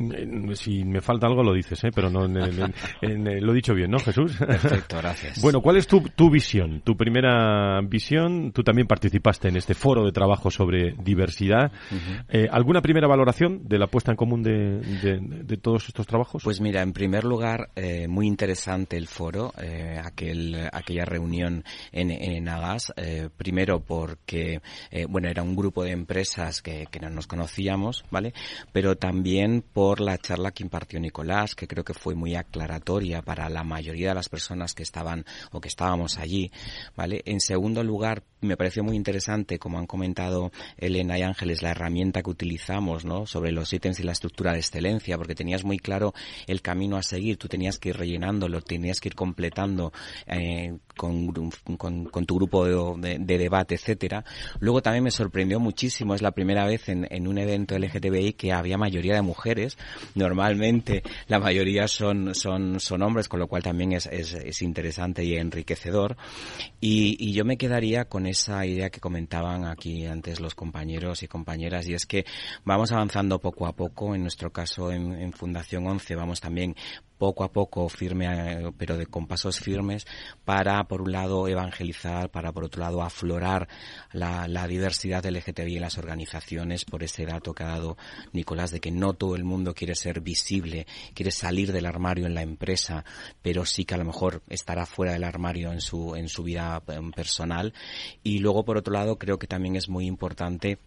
[0.54, 1.89] si me falta algo lo dices, ¿eh?
[1.93, 4.36] pero no, en, en, en, lo he dicho bien, ¿no, Jesús?
[4.38, 5.41] Perfecto, gracias.
[5.41, 8.51] bueno, ¿cuál es tu, tu visión, tu primera visión?
[8.51, 11.71] Tú también participaste en este foro de trabajo sobre diversidad.
[11.91, 12.49] Uh -huh.
[12.51, 16.43] ¿Alguna primera valoración de la puesta en común de, de, de todos estos trabajos?
[16.43, 17.69] Pues mira, en primer lugar,
[18.08, 19.54] muy interesante el foro,
[20.04, 21.55] aquel, aquella reunión
[21.91, 26.99] en, en Agas, eh, primero porque, eh, bueno, era un grupo de empresas que, que,
[26.99, 28.34] no nos conocíamos, ¿vale?
[28.72, 33.49] Pero también por la charla que impartió Nicolás, que creo que fue muy aclaratoria para
[33.49, 36.51] la mayoría de las personas que estaban o que estábamos allí,
[36.95, 37.22] ¿vale?
[37.26, 42.22] En segundo lugar, me pareció muy interesante, como han comentado Elena y Ángeles, la herramienta
[42.22, 43.26] que utilizamos, ¿no?
[43.26, 46.14] Sobre los ítems y la estructura de excelencia, porque tenías muy claro
[46.48, 49.91] el camino a seguir, tú tenías que ir rellenándolo, tenías que ir completando
[50.28, 51.34] eh, con,
[52.26, 54.24] tu grupo de, de, de, debate, etcétera.
[54.60, 58.78] Luego también me sorprendió muchísimo, es la primera vez en, un evento LGTBI que había
[58.78, 59.78] mayoría de mujeres.
[60.14, 65.24] Normalmente la mayoría son, son, son hombres, con lo cual también es, es, es interesante
[65.24, 66.18] y enriquecedor.
[66.80, 71.27] Y, y yo me quedaría con esa idea que comentaban aquí antes los compañeros y
[71.27, 72.25] compañeras, y es que
[72.63, 76.75] vamos avanzando poco a poco, en nuestro caso en, Fundación 11 vamos también
[77.26, 80.05] poco a poco, firme, eh, pero de, con pasos firmes,
[80.43, 83.67] para, por un lado, evangelizar, para, por otro lado, aflorar
[84.11, 87.97] la, la diversidad LGTBI en las organizaciones, por ese dato que ha dado
[88.32, 92.36] Nicolás, de que no todo el mundo quiere ser visible, quiere salir del armario en
[92.36, 93.03] la empresa,
[93.41, 96.84] pero sí que a lo mejor estará fuera del armario en su, en su vida
[96.89, 97.73] em, personal.
[98.21, 100.78] Y luego, por otro lado, creo que también es muy importante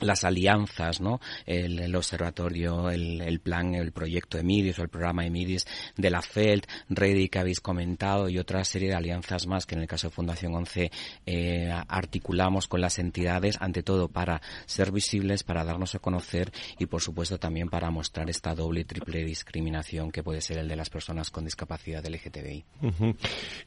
[0.00, 1.20] las alianzas, ¿no?
[1.46, 7.28] El, observatorio, el, plan, el proyecto Emiris o el programa Emiris de la FELT, Ready
[7.28, 10.54] que habéis comentado y otra serie de alianzas más que en el caso de Fundación
[10.54, 10.90] 11
[11.26, 16.86] eh, articulamos con las entidades, ante todo para ser visibles, para darnos a conocer y
[16.86, 20.76] por supuesto también para mostrar esta doble y triple discriminación que puede ser el de
[20.76, 22.64] las personas con discapacidad LGTBI.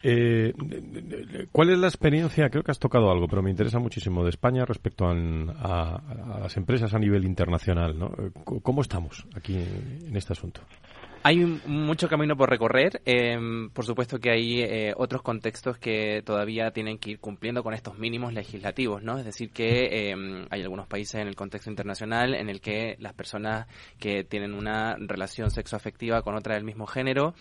[0.04, 0.54] Eh,
[1.52, 2.50] ¿Cuál es la experiencia?
[2.50, 5.12] Creo que has tocado algo, pero me interesa muchísimo de España respecto a
[6.40, 7.98] las empresas a nivel internacional.
[7.98, 8.12] ¿no?
[8.44, 10.62] ¿Cómo estamos aquí en este asunto?
[11.24, 13.02] Hay mucho camino por recorrer.
[13.06, 17.76] Em, por supuesto que hay eh, otros contextos que todavía tienen que ir cumpliendo con
[17.76, 19.20] estos mínimos legislativos, ¿no?
[19.20, 23.14] Es decir, que em, hay algunos países en el contexto internacional en el que las
[23.14, 23.68] personas
[24.00, 27.36] que tienen una relación sexoafectiva con otra del mismo género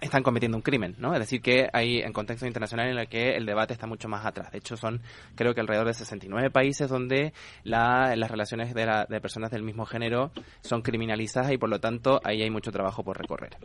[0.00, 1.12] están cometiendo un crimen, ¿no?
[1.14, 4.26] Es decir, que hay en contexto internacional en el que el debate está mucho más
[4.26, 4.50] atrás.
[4.52, 5.00] De hecho, son
[5.34, 7.32] creo que alrededor de 69 países donde
[7.62, 12.20] la, las relaciones de, de personas del mismo género son criminalizadas y por lo tanto
[12.24, 13.56] ahí hay mucho trabajo por recorrer.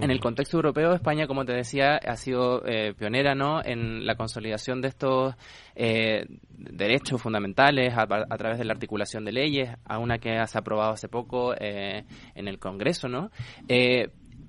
[0.00, 3.62] En el contexto europeo, España, como te decía, ha sido eh, pionera ¿no?
[3.62, 5.34] en la consolidación de estos
[5.74, 10.60] eh, derechos fundamentales a, través de la articulación de leyes, a una que se ha
[10.60, 12.04] aprobado hace poco eh,
[12.34, 13.30] en el Congreso, ¿no?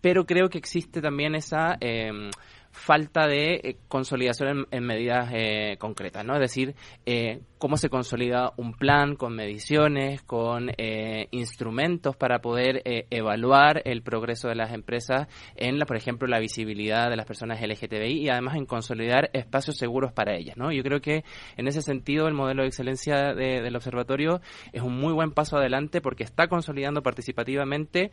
[0.03, 2.29] Pero creo que existe también esa em,
[2.71, 6.33] falta de eh, consolidación en, medidas eh, concretas, ¿no?
[6.33, 6.75] Es decir,
[7.05, 10.71] eh, cómo se consolida un plan con mediciones, con
[11.31, 17.09] instrumentos para poder evaluar el progreso de las empresas en, la, por ejemplo, la visibilidad
[17.09, 20.73] de las personas LGTBI y además en consolidar espacios seguros para ellas, ¿no?
[20.73, 21.23] Yo creo que
[21.55, 24.41] en ese sentido el modelo de excelencia del observatorio
[24.73, 28.11] es un muy buen paso adelante porque está consolidando participativamente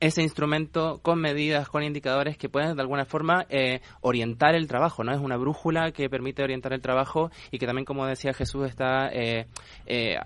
[0.00, 5.04] ese instrumento con medidas, con indicadores que pueden de alguna forma eh, orientar el trabajo,
[5.04, 5.12] ¿no?
[5.12, 9.10] Es una brújula que permite orientar el trabajo y que también, como decía Jesús, está
[9.12, 9.46] eh,
[9.86, 10.16] eh,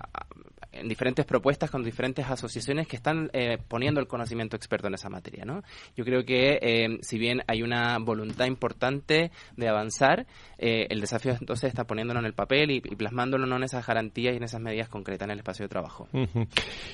[0.75, 5.09] en diferentes propuestas con diferentes asociaciones que están eh, poniendo el conocimiento experto en esa
[5.09, 5.45] materia.
[5.45, 5.63] ¿no?
[5.95, 10.25] Yo creo que eh, si bien hay una voluntad importante de avanzar,
[10.57, 13.57] eh, el desafío entonces está poniéndolo en el papel y, plasmándolo ¿no?
[13.57, 16.07] en esas garantías y en esas medidas concretas en el espacio de trabajo.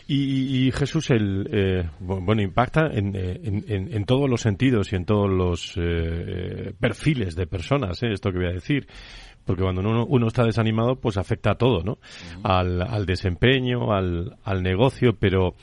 [0.07, 5.73] y, Jesús, el bueno impacta en, en, en, todos los sentidos y en todos los
[6.79, 8.87] perfiles de personas, esto que voy a decir
[9.45, 11.97] porque cuando uno, está desanimado, pues afecta a todo, ¿no?
[12.43, 15.55] al, al, desempeño, al, al negocio, pero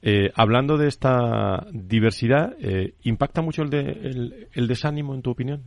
[0.00, 5.64] eh, hablando de esta diversidad, eh, ¿impacta mucho el, de, el, desánimo, en tu opinión?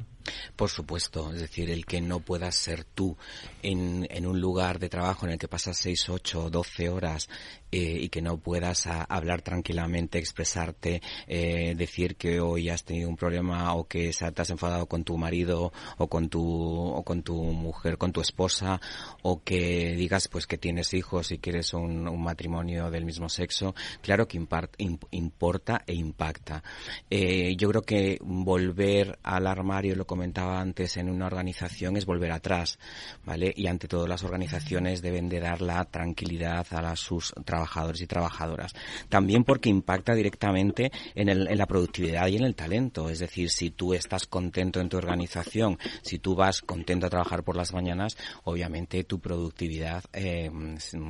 [0.56, 3.18] Por supuesto, es decir, el que no puedas ser tú
[3.62, 7.30] en, en un lugar de trabajo en el que pasas 6, 8, 12 horas
[7.74, 13.16] eh, y que no puedas hablar tranquilamente, expresarte, eh, decir que hoy has tenido un
[13.16, 17.42] problema o que te has enfadado con tu marido o con tu, o con tu
[17.42, 18.82] mujer, con tu esposa
[19.22, 23.74] o que digas pues que tienes hijos y quieres un, matrimonio del mismo sexo.
[24.02, 26.64] Claro que importa e impacta.
[27.10, 32.34] Eh, yo creo que volver al armario, lo comentaba antes, en una organización es volver
[32.34, 32.80] atrás,
[33.24, 33.54] ¿vale?
[33.56, 37.61] Y ante todo las organizaciones deben de dar la tranquilidad a sus trabajadores
[38.02, 38.74] y trabajadoras.
[39.10, 43.10] También porque impacta directamente en, en la productividad y en el talento.
[43.10, 47.44] Es decir, si tú estás contento en tu organización, si tú vas contento a trabajar
[47.44, 50.52] por las mañanas, obviamente tu productividad eh,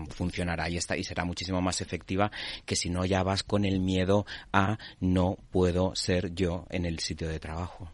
[0.09, 2.31] funcionará y, está, y será muchísimo más efectiva
[2.65, 6.99] que si no ya vas con el miedo a no puedo ser yo en el
[6.99, 7.91] sitio de trabajo.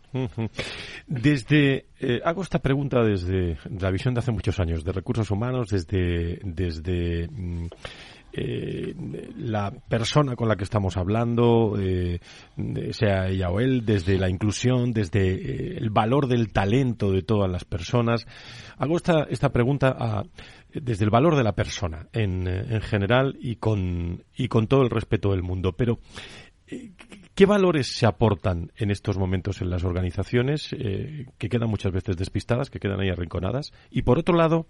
[1.07, 5.67] Desde, eh, hago esta pregunta desde la visión de hace muchos años, de recursos humanos,
[5.69, 7.67] desde, desde mm,
[8.37, 8.93] eh,
[9.37, 12.19] la persona con la que estamos hablando, eh,
[12.91, 17.65] sea ella o él, desde la inclusión, desde el valor del talento de todas las
[17.65, 18.27] personas.
[18.77, 20.23] Hago esta, esta pregunta
[20.73, 24.83] desde el valor de la persona en, eh, en general y con, y con todo
[24.83, 25.73] el respeto del mundo.
[25.73, 25.99] Pero,
[26.67, 26.91] eh,
[27.35, 32.17] ¿qué valores se aportan en estos momentos en las organizaciones eh, que quedan muchas veces
[32.17, 33.71] despistadas, que quedan ahí arrinconadas?
[33.89, 34.67] Y por otro lado,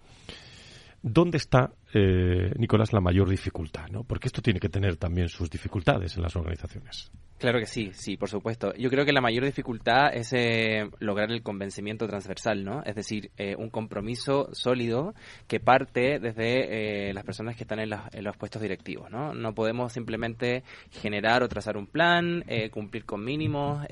[1.01, 3.88] ¿dónde está, Nicolás, la mayor dificultad?
[3.89, 4.03] ¿no?
[4.03, 7.11] Porque esto tiene que tener también sus dificultades en las organizaciones.
[7.38, 8.73] Claro que sí, sí, por supuesto.
[8.73, 12.81] Yo creo que la mayor dificultad es eh, lograr el convencimiento transversal, ¿no?
[12.83, 15.13] Es decir, eh, un compromiso sólido
[15.47, 19.35] que parte desde eh, las personas que están en, los puestos directivos, ¿no?
[19.35, 23.85] No podemos simplemente generar o trazar un plan, cumplir con mínimos,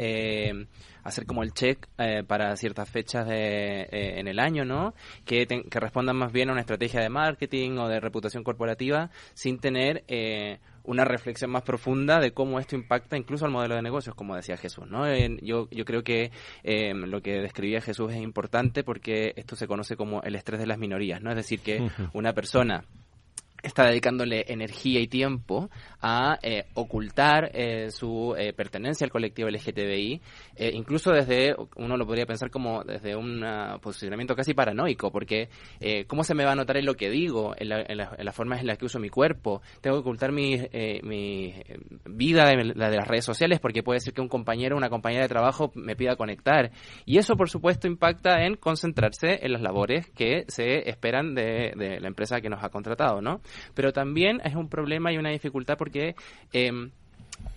[1.04, 1.88] hacer como el check
[2.28, 4.96] para ciertas fechas de, en el año, ¿no?
[5.24, 9.60] Que, que respondan más bien a una estrategia de marketing o de reputación corporativa sin
[9.60, 10.04] tener
[10.86, 14.58] una reflexión más profunda de cómo esto impacta incluso al modelo de negocios, como decía
[14.58, 14.86] Jesús.
[14.88, 15.06] ¿no?
[15.42, 16.32] yo, yo creo que
[16.64, 20.68] eh, lo que describía Jesús es importante porque esto se conoce como el estrés de
[20.68, 21.22] las minorías.
[21.22, 21.30] ¿no?
[21.32, 22.86] Es decir, que una persona
[23.66, 25.70] está dedicándole energía y tiempo
[26.02, 30.22] a eh, ocultar eh, su eh, pertenencia al colectivo LGTBI,
[30.74, 33.44] incluso desde, uno lo podría pensar como desde un
[33.82, 35.50] posicionamiento casi paranoico, porque
[36.08, 38.60] ¿cómo se me va a notar en lo que digo, en la, en, la, forma
[38.60, 39.62] en la que uso mi cuerpo?
[39.82, 40.58] Tengo que ocultar mi,
[41.04, 41.54] mi
[42.06, 45.24] vida, la de las redes sociales, porque puede ser que un compañero o una compañera
[45.24, 46.72] de trabajo me pida conectar.
[47.06, 52.00] Y eso, por supuesto, impacta en concentrarse en las labores que se esperan de, de
[52.00, 53.42] la empresa que nos ha contratado, ¿no?
[53.74, 56.16] Pero también es un problema y una dificultad porque
[56.54, 56.72] eh,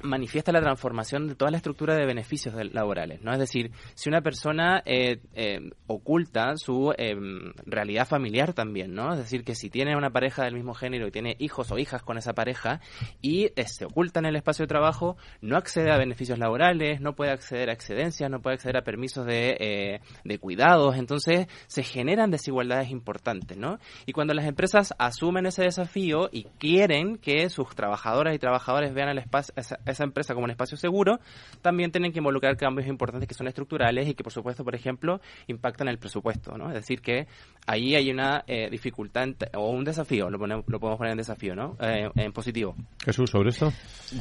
[0.03, 3.33] manifiesta la transformación de toda la estructura de beneficios laborales, ¿no?
[3.33, 9.13] Es decir, si una persona eh, eh, oculta su em, realidad familiar también, ¿no?
[9.13, 12.03] Es decir, que si tiene una pareja del mismo género y tiene hijos o hijas
[12.03, 12.81] con esa pareja
[13.21, 17.15] y eh, se oculta en el espacio de trabajo, no accede a beneficios laborales, no
[17.15, 22.31] puede acceder a excedencias, no puede acceder a permisos de, de cuidados, entonces se generan
[22.31, 23.79] desigualdades importantes, ¿no?
[24.07, 29.09] Y cuando las empresas asumen ese desafío y quieren que sus trabajadoras y trabajadores vean
[29.09, 29.55] el espacio
[29.87, 31.21] esa, empresa como un espacio seguro,
[31.63, 35.21] también tienen que involucrar cambios importantes que son estructurales y que, por supuesto, por ejemplo,
[35.47, 36.57] impactan el presupuesto.
[36.57, 36.69] ¿no?
[36.69, 37.27] Es decir, que
[37.67, 41.77] ahí hay una eh, dificultad o un desafío, lo, lo podemos poner en desafío, ¿no?
[41.81, 42.77] Eh, en positivo.
[43.05, 43.73] Jesús, sobre esto.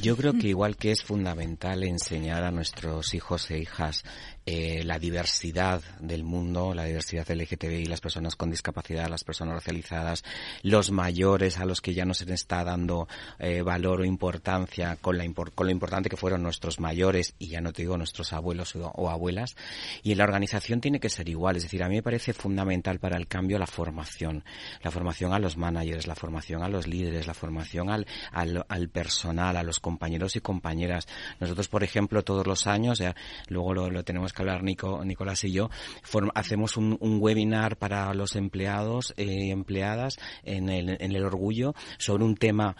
[0.01, 4.03] Yo creo que igual que es fundamental enseñar a nuestros hijos e hijas
[4.49, 10.23] eh, la diversidad del mundo, la diversidad LGTBI, las personas con discapacidad, las personas racializadas,
[10.63, 14.95] los mayores a los que ya no se les está dando eh, valor o importancia
[15.01, 18.33] con, la con lo importante que fueron nuestros mayores y ya no te digo nuestros
[18.33, 19.55] abuelos o, abuelas.
[20.03, 21.55] Y en la organización tiene que ser igual.
[21.55, 24.43] Es decir, a mí me parece fundamental para el cambio la formación.
[24.81, 28.89] La formación a los managers, la formación a los líderes, la formación al, al, al
[28.89, 31.07] personal, a los compañeros y compañeras.
[31.39, 33.15] Nosotros, por ejemplo, todos los años, ya,
[33.47, 35.69] luego lo, lo tenemos que hablar Nico, Nicolás y yo,
[36.33, 42.35] hacemos un, webinar para los empleados y empleadas en el, en el orgullo sobre un
[42.35, 42.75] tema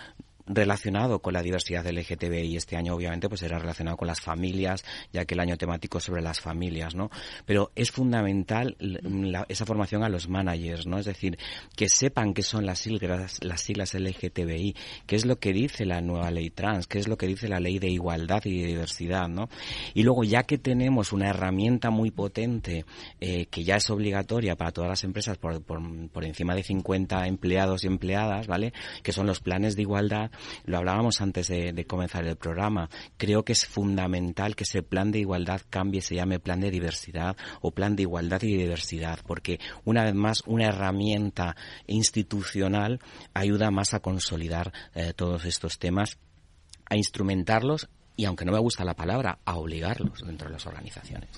[0.48, 5.26] relacionado con la diversidad LGTBI este año obviamente pues era relacionado con las familias, ya
[5.26, 7.10] que el año temático sobre las familias, ¿no?
[7.46, 8.78] Pero es fundamental
[9.48, 10.98] esa formación a los managers, ¿no?
[10.98, 11.38] Es decir,
[11.76, 14.76] que sepan qué son las siglas, las siglas LGTBI,
[15.06, 17.60] qué es lo que dice la nueva ley trans, qué es lo que dice la
[17.60, 19.50] ley de igualdad y de diversidad, ¿no?
[19.94, 22.86] Y luego ya que tenemos una herramienta muy potente
[23.20, 27.28] eh, que ya es obligatoria para todas las empresas por, por, por encima de 50
[27.28, 28.74] empleados y empleadas, ¿vale?
[29.04, 30.32] Que son los planes de igualdad,
[30.66, 32.90] lo hablábamos antes de, comenzar el programa.
[33.18, 37.38] Creo que es fundamental que ese plan de igualdad cambie, se llame plan de diversidad
[37.62, 43.00] o plan de igualdad y diversidad, porque una vez más una herramienta institucional
[43.34, 46.18] ayuda más a consolidar eh, todos estos temas
[46.90, 51.30] a instrumentarlos y aunque no me gusta la palabra, a obligarlos dentro de las organizaciones.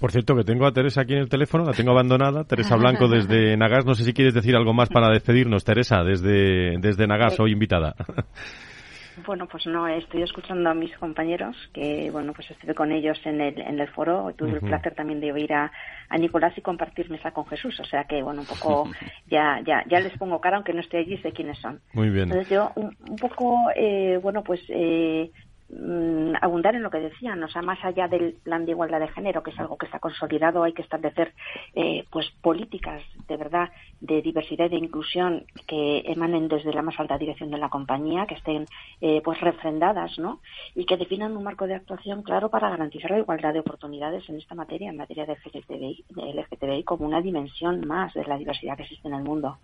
[0.00, 3.08] Por cierto, que tengo a Teresa aquí en el teléfono, la tengo abandonada, Teresa Blanco
[3.08, 7.38] desde Nagas, no sé si quieres decir algo más para despedirnos, Teresa, desde, desde Nagas,
[7.40, 7.94] hoy invitada.
[9.26, 13.40] Bueno, pues no, estoy escuchando a mis compañeros, que bueno, pues estuve con ellos en
[13.40, 15.72] el, en el foro, tuve el placer también de oír a,
[16.08, 18.88] a Nicolás y compartir mesa con Jesús, o sea que bueno, un poco
[19.26, 21.80] ya, ya, ya les pongo cara, aunque no esté allí, sé quiénes son.
[21.94, 22.24] Muy bien.
[22.24, 25.32] Entonces yo un, un poco, eh, bueno, pues eh,
[25.70, 29.08] Mm, abundar en lo que decían, o sea, más allá del plan de igualdad de
[29.08, 31.34] género, que es algo que está consolidado, hay que establecer
[31.74, 33.68] eh, pues políticas de verdad
[34.00, 38.26] de diversidad y de inclusión que emanen desde la más alta dirección de la compañía,
[38.26, 38.66] que estén
[39.00, 40.40] eh, pues refrendadas, ¿no?
[40.74, 44.36] Y que definan un marco de actuación claro para garantizar la igualdad de oportunidades en
[44.36, 48.76] esta materia, en materia de LGTBI, de LGTBI como una dimensión más de la diversidad
[48.76, 49.58] que existe en el mundo.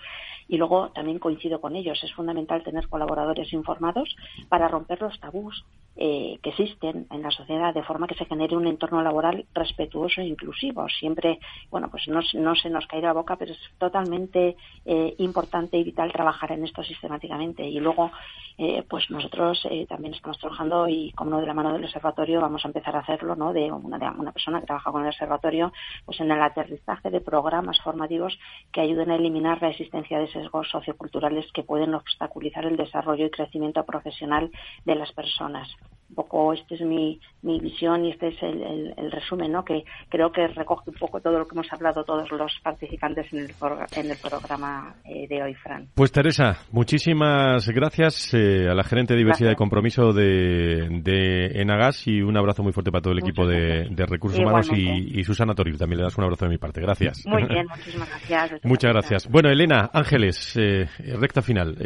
[0.49, 4.15] Y luego también coincido con ellos, es fundamental tener colaboradores informados
[4.49, 5.65] para romper los tabús
[5.97, 10.21] eh, que existen en la sociedad de forma que se genere un entorno laboral respetuoso
[10.21, 10.89] e inclusivo.
[10.89, 11.39] Siempre,
[11.71, 15.85] bueno, pues no, no se nos cae la boca, pero es totalmente eh, importante y
[15.85, 17.65] vital trabajar en esto sistemáticamente.
[17.65, 18.11] Y luego,
[18.59, 22.65] eh, pues nosotros también estamos trabajando y como no de la mano del observatorio vamos
[22.65, 23.53] a empezar a hacerlo, ¿no?
[23.53, 25.73] De una, de una persona que trabaja con el observatorio,
[26.05, 28.39] pues en el aterrizaje de programas formativos
[28.73, 33.31] que ayuden a eliminar la existencia de sesgos socioculturales que pueden obstaculizar el desarrollo y
[33.31, 34.51] crecimiento profesional
[34.85, 35.69] de las personas
[36.15, 39.65] un poco esta es mi, mi visión y este es el, el, resumen, ¿no?
[39.65, 43.41] Que creo que recoge un poco todo lo que hemos hablado todos los participantes en
[43.41, 43.51] el,
[43.97, 45.89] en el programa eh, de hoy, Fran.
[45.95, 52.07] Pues Teresa, muchísimas gracias eh, a la gerente de diversidad y compromiso de, de Enagas
[52.07, 55.25] y un abrazo muy fuerte para todo el equipo de, de, recursos humanos y, y,
[55.25, 55.77] Susana Toril.
[55.77, 56.81] También le das un abrazo de mi parte.
[56.81, 57.27] Gracias.
[57.27, 58.65] Muy bien, muchísimas gracias.
[58.65, 59.29] Muchas gracias.
[59.29, 60.87] Bueno, Elena, Ángeles, eh,
[61.19, 61.77] recta final.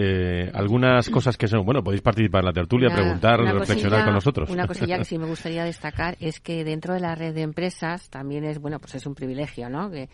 [0.53, 4.51] algunas cosas que son, bueno, podéis participar en la tertulia, preguntar, reflexionar con nosotros.
[4.51, 8.11] Una cosilla que sí me gustaría destacar es que dentro de la red de empresas
[8.11, 9.91] también es, bueno, pues es un privilegio, ¿no?
[9.91, 10.09] Que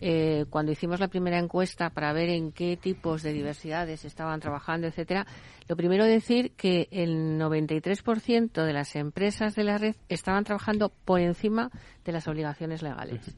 [0.00, 4.86] eh, cuando hicimos la primera encuesta para ver en qué tipos de diversidades estaban trabajando,
[4.86, 5.26] etcétera,
[5.68, 11.20] lo primero decir que el 93% de las empresas de la red estaban trabajando por
[11.20, 11.70] encima
[12.04, 13.34] de las obligaciones legales.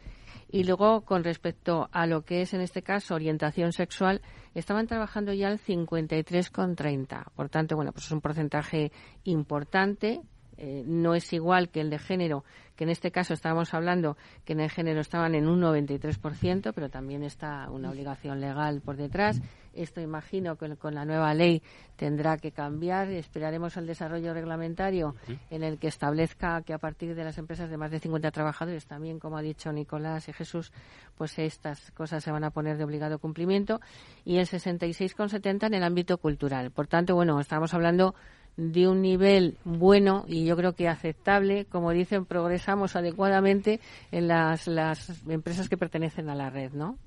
[0.52, 4.20] Y luego, con respecto a lo que es en este caso orientación sexual,
[4.54, 7.24] estaban trabajando ya al 53,30.
[7.36, 8.90] Por tanto, bueno, pues es un porcentaje
[9.24, 10.22] importante
[10.60, 12.44] eh, no es igual que el de género,
[12.76, 16.90] que en este caso estábamos hablando que en el género estaban en un 93%, pero
[16.90, 19.40] también está una obligación legal por detrás.
[19.72, 21.62] Esto imagino que con la nueva ley
[21.96, 23.08] tendrá que cambiar.
[23.08, 25.14] Esperaremos el desarrollo reglamentario
[25.48, 28.86] en el que establezca que a partir de las empresas de más de 50 trabajadores,
[28.86, 30.72] también como ha dicho Nicolás y Jesús,
[31.16, 33.80] pues estas cosas se van a poner de obligado cumplimiento.
[34.24, 36.70] Y el 66,70 en el ámbito cultural.
[36.70, 38.14] Por tanto, bueno, estamos hablando
[38.56, 43.80] de un nivel bueno y yo creo que aceptable, como dicen, progresamos adecuadamente
[44.12, 46.98] en las, las empresas que pertenecen a la red, ¿no?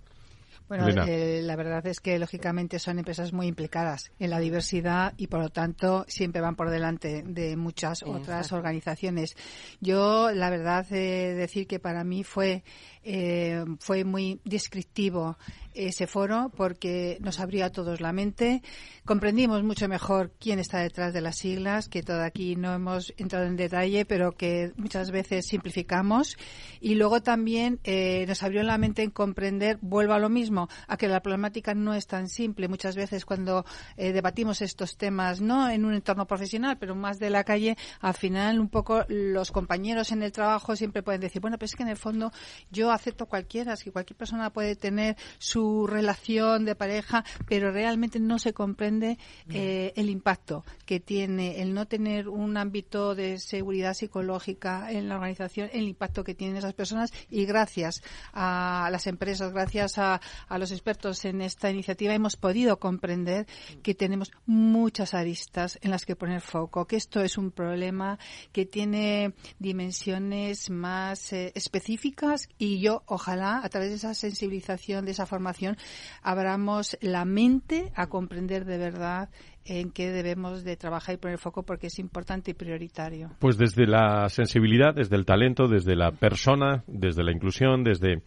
[0.80, 5.28] Bueno, eh, la verdad es que lógicamente son empresas muy implicadas en la diversidad y
[5.28, 9.36] por lo tanto siempre van por delante de muchas otras organizaciones.
[9.82, 12.64] Yo la verdad he decir que para mí fue
[13.06, 15.38] eh, fue muy descriptivo
[15.74, 18.62] ese foro porque nos abrió a todos la mente.
[19.06, 23.46] Comprendimos mucho mejor quién está detrás de las siglas, que todo aquí no hemos entrado
[23.46, 26.38] en detalle, pero que muchas veces simplificamos.
[26.80, 30.98] Y luego también eh, nos abrió la mente en comprender, vuelvo a lo mismo, a
[30.98, 32.68] que la problemática no es tan simple.
[32.68, 33.66] Muchas veces cuando
[33.98, 38.14] eh, debatimos estos temas, no en un entorno profesional, pero más de la calle, al
[38.14, 41.84] final un poco los compañeros en el trabajo siempre pueden decir, bueno, pero es que
[41.84, 42.32] en el fondo
[42.72, 48.20] yo acepto cualquiera, es que cualquier persona puede tener su relación de pareja, pero realmente
[48.20, 49.18] no se comprende
[49.50, 55.16] eh, el impacto que tiene el no tener un ámbito de seguridad psicológica en la
[55.16, 58.02] organización, el impacto que tienen esas personas y gracias
[58.34, 63.48] a las empresas, gracias a, a los expertos en esta iniciativa hemos podido comprender
[63.82, 68.20] que tenemos muchas aristas en las que poner foco, que esto es un problema
[68.52, 75.12] que tiene dimensiones más eh, específicas y yo ojalá a través de esa sensibilización, de
[75.12, 75.78] esa formación,
[76.22, 79.30] abramos la mente a comprender de verdad
[79.66, 83.32] en qué debemos de trabajar y poner foco porque es importante y prioritario.
[83.40, 88.22] Pues desde la sensibilidad, desde el talento, desde la persona, desde la inclusión, desde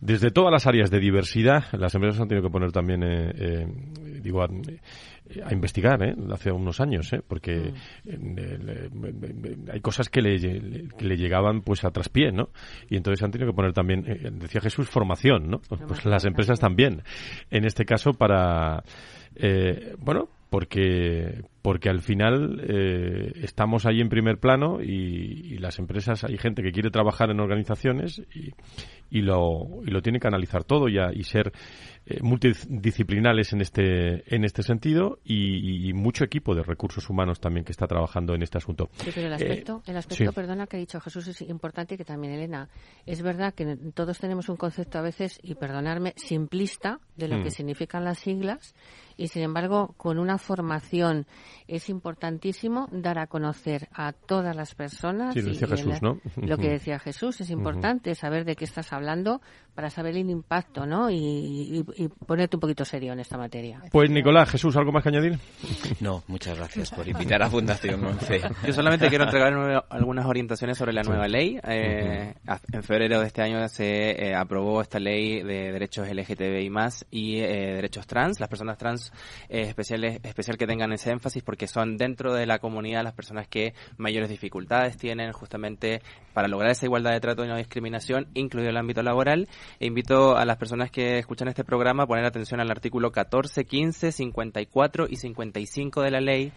[0.00, 3.66] desde todas las áreas de diversidad, las empresas han tenido que poner también, eh, eh,
[4.22, 4.48] digo, a,
[5.52, 6.14] investigar, ¿eh?
[6.32, 7.20] hace unos años, ¿eh?
[7.26, 7.72] porque
[8.04, 9.70] mm.
[9.72, 10.38] hay cosas que le,
[10.96, 12.50] que le llegaban pues a traspié, ¿no?
[12.88, 14.04] Y entonces han tenido que poner también,
[14.38, 15.60] decía Jesús, formación, ¿no?
[15.88, 17.02] Pues las empresas también,
[17.50, 18.84] en este caso para,
[19.98, 26.38] bueno, porque porque al final eh, estamos ahí en primer plano y, las empresas hay
[26.38, 28.52] gente que quiere trabajar en organizaciones y,
[29.10, 31.52] y lo y lo tiene que analizar todo ya y ser
[32.08, 37.72] eh, multidisciplinares en este en este sentido y, mucho equipo de recursos humanos también que
[37.72, 38.90] está trabajando en este asunto.
[38.92, 42.04] Sí, pero el aspecto, el aspecto perdona, que ha dicho Jesús es importante y que
[42.04, 42.68] también Elena.
[43.06, 47.48] Es verdad que todos tenemos un concepto a veces, y perdonarme, simplista de lo que
[47.48, 47.50] mm.
[47.50, 48.74] significan las siglas
[49.16, 51.26] y sin embargo con una formación
[51.68, 56.20] es importantísimo dar a conocer a todas las personas lo, Jesús, ¿no?
[56.36, 59.40] lo que decía Jesús es importante saber de qué estás hablando
[59.76, 61.10] para saber el impacto ¿no?
[61.10, 61.84] Y,
[62.26, 63.82] ponerte un poquito serio en esta materia.
[63.92, 65.38] Pues Nicolás Jesús algo más que añadir
[66.00, 68.40] no muchas gracias por invitar a Fundación Once.
[68.66, 71.58] Yo solamente quiero entregar algunas orientaciones sobre la nueva ley.
[71.62, 72.34] Eh,
[72.72, 77.40] en febrero de este año se eh, aprobó esta ley de derechos LGTBI más y
[77.40, 79.12] eh, derechos trans las personas trans
[79.48, 83.48] eh, especiales, especial que tengan ese énfasis porque son dentro de la comunidad las personas
[83.48, 86.00] que mayores dificultades tienen justamente
[86.32, 89.48] para lograr esa igualdad de trato y no discriminación, incluido el ámbito laboral.
[89.78, 93.66] E invito a las personas que escuchan este programa programa poner atención al artículo 14,
[93.66, 96.52] 15, 54 y 55 de la ley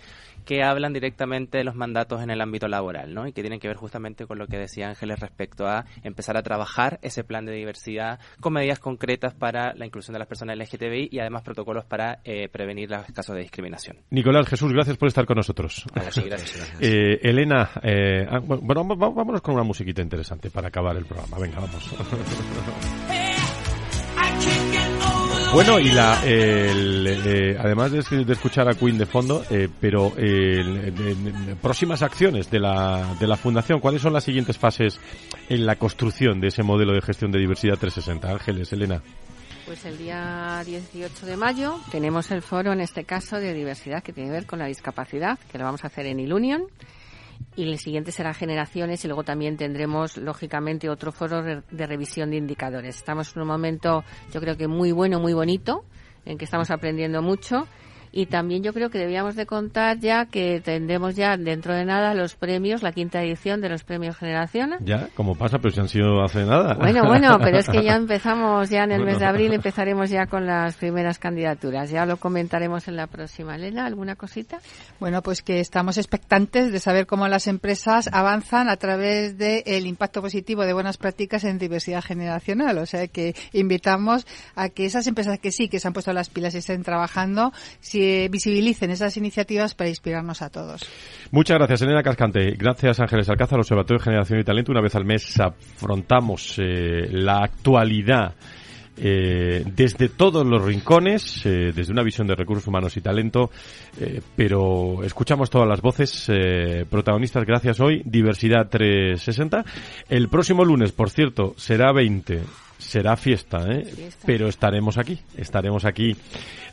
[0.46, 3.28] que hablan directamente de los mandatos en el ámbito laboral, ¿no?
[3.28, 6.42] Y que tienen que ver justamente con lo que decía Ángeles respecto a empezar a
[6.42, 11.10] trabajar ese plan de diversidad con medidas concretas para la inclusión de las personas LGTBI
[11.12, 13.98] y además protocolos para eh, prevenir los casos de discriminación.
[14.12, 15.86] Nicolás, Jesús, gracias por estar con nosotros.
[16.82, 21.38] Eh, Elena, eh, ah, bueno, vámonos con una musiquita interesante para acabar el programa.
[21.38, 21.94] Venga, vamos.
[25.52, 28.00] Bueno, y la, eh, además de,
[28.32, 30.94] escuchar a Queen de fondo, eh, pero eh,
[31.60, 35.00] próximas acciones de la, de la Fundación, ¿cuáles son las siguientes fases
[35.50, 38.32] en la construcción de ese modelo de gestión de diversidad 360?
[38.32, 39.02] Ángeles, Elena.
[39.66, 44.14] Pues el día 18 de mayo tenemos el foro, en este caso, de diversidad que
[44.14, 46.68] tiene que ver con la discapacidad, que lo vamos a hacer en Ilunion
[47.56, 52.38] y el siguiente será generaciones y luego también tendremos lógicamente otro foro de revisión de
[52.38, 52.98] indicadores.
[52.98, 55.84] Estamos en un momento yo creo que muy bueno, muy bonito,
[56.26, 57.68] en que estamos aprendiendo mucho
[58.12, 62.14] y también yo creo que debíamos de contar ya que tendremos ya dentro de nada
[62.14, 64.76] los premios, la quinta edición de los premios Generación.
[64.82, 66.76] Ya, como pasa, pero si han sido hace nada.
[66.76, 70.26] Bueno, bueno, pero es que ya empezamos, ya en el mes de abril empezaremos ya
[70.26, 71.90] con las primeras candidaturas.
[71.90, 73.56] Ya lo comentaremos en la próxima.
[73.56, 74.60] Elena, ¿alguna cosita?
[75.00, 80.22] Bueno, pues que estamos expectantes de saber cómo las empresas avanzan a través del impacto
[80.22, 82.78] positivo de buenas prácticas en diversidad generacional.
[82.78, 86.30] O sea que invitamos a que esas empresas que sí, que se han puesto las
[86.30, 87.99] pilas y estén trabajando, si
[88.30, 90.82] visibilicen esas iniciativas para inspirarnos a todos.
[91.32, 92.52] Muchas gracias, Elena Cascante.
[92.58, 94.72] Gracias, Ángeles Alcázar, Observatorio de Generación y Talento.
[94.72, 98.34] Una vez al mes afrontamos eh, la actualidad
[98.98, 103.50] eh, desde todos los rincones, eh, desde una visión de recursos humanos y talento,
[104.36, 106.30] pero escuchamos todas las voces
[106.90, 107.46] protagonistas.
[107.46, 109.64] Gracias hoy, Diversidad 360.
[110.10, 112.42] El próximo lunes, por cierto, será 20
[112.80, 113.86] será fiesta, ¿eh?
[114.26, 116.16] pero estaremos aquí, estaremos aquí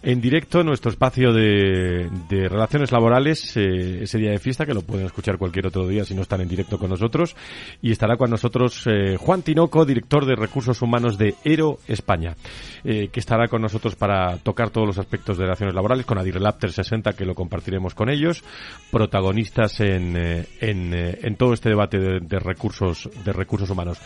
[0.02, 4.72] en directo en nuestro espacio de, de relaciones laborales eh, ese día de fiesta que
[4.72, 7.34] lo pueden escuchar cualquier otro día si no están en directo con nosotros
[7.82, 12.36] y estará con nosotros eh, Juan Tinoco, director de recursos humanos de Ero España,
[12.84, 16.58] eh, que estará con nosotros para tocar todos los aspectos de relaciones laborales con Adirrelab
[16.58, 18.44] 360 que lo compartiremos con ellos,
[18.92, 23.98] protagonistas en, en, en todo este debate de, de, recursos de recursos humanos.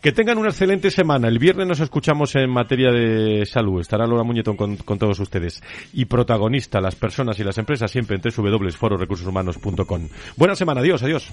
[0.00, 1.26] Que tengan una excelente semana.
[1.26, 3.80] El viernes nos escuchamos en materia de salud.
[3.80, 5.62] Estará Laura Muñetón con, con todos ustedes
[5.94, 10.08] y protagonista las personas y las empresas siempre en www.fororecursoshumanos.com.
[10.36, 11.32] Buena semana, adiós, adiós.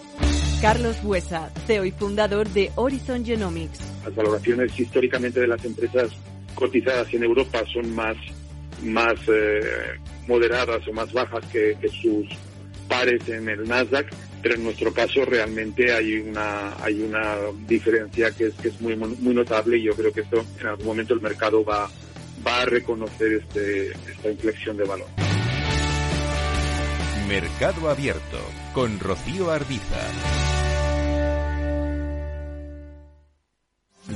[0.61, 3.79] Carlos Buesa, CEO y fundador de Horizon Genomics.
[4.05, 6.11] Las valoraciones históricamente de las empresas
[6.53, 8.15] cotizadas en Europa son más,
[8.83, 9.59] más eh,
[10.27, 12.27] moderadas o más bajas que, sus
[12.87, 17.37] pares en el Nasdaq, pero en nuestro caso realmente hay una hay una
[17.67, 20.85] diferencia que es, que es muy muy notable y yo creo que esto en algún
[20.85, 21.89] momento el mercado va
[22.45, 25.07] va a reconocer este, esta inflexión de valor.
[27.27, 28.39] Mercado Abierto
[28.73, 30.40] con Rocío Arbiza.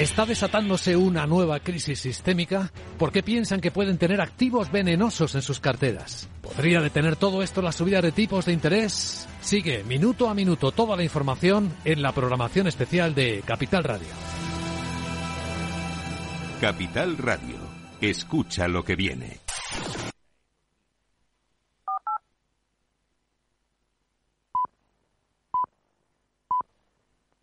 [0.00, 2.72] ¿Está desatándose una nueva crisis sistémica?
[2.98, 6.26] ¿Por qué piensan que pueden tener activos venenosos en sus carteras?
[6.40, 9.28] ¿Podría detener todo esto la subida de tipos de interés?
[9.42, 14.08] Sigue minuto a minuto toda la información en la programación especial de Capital Radio.
[16.62, 17.56] Capital Radio.
[18.00, 19.40] Escucha lo que viene.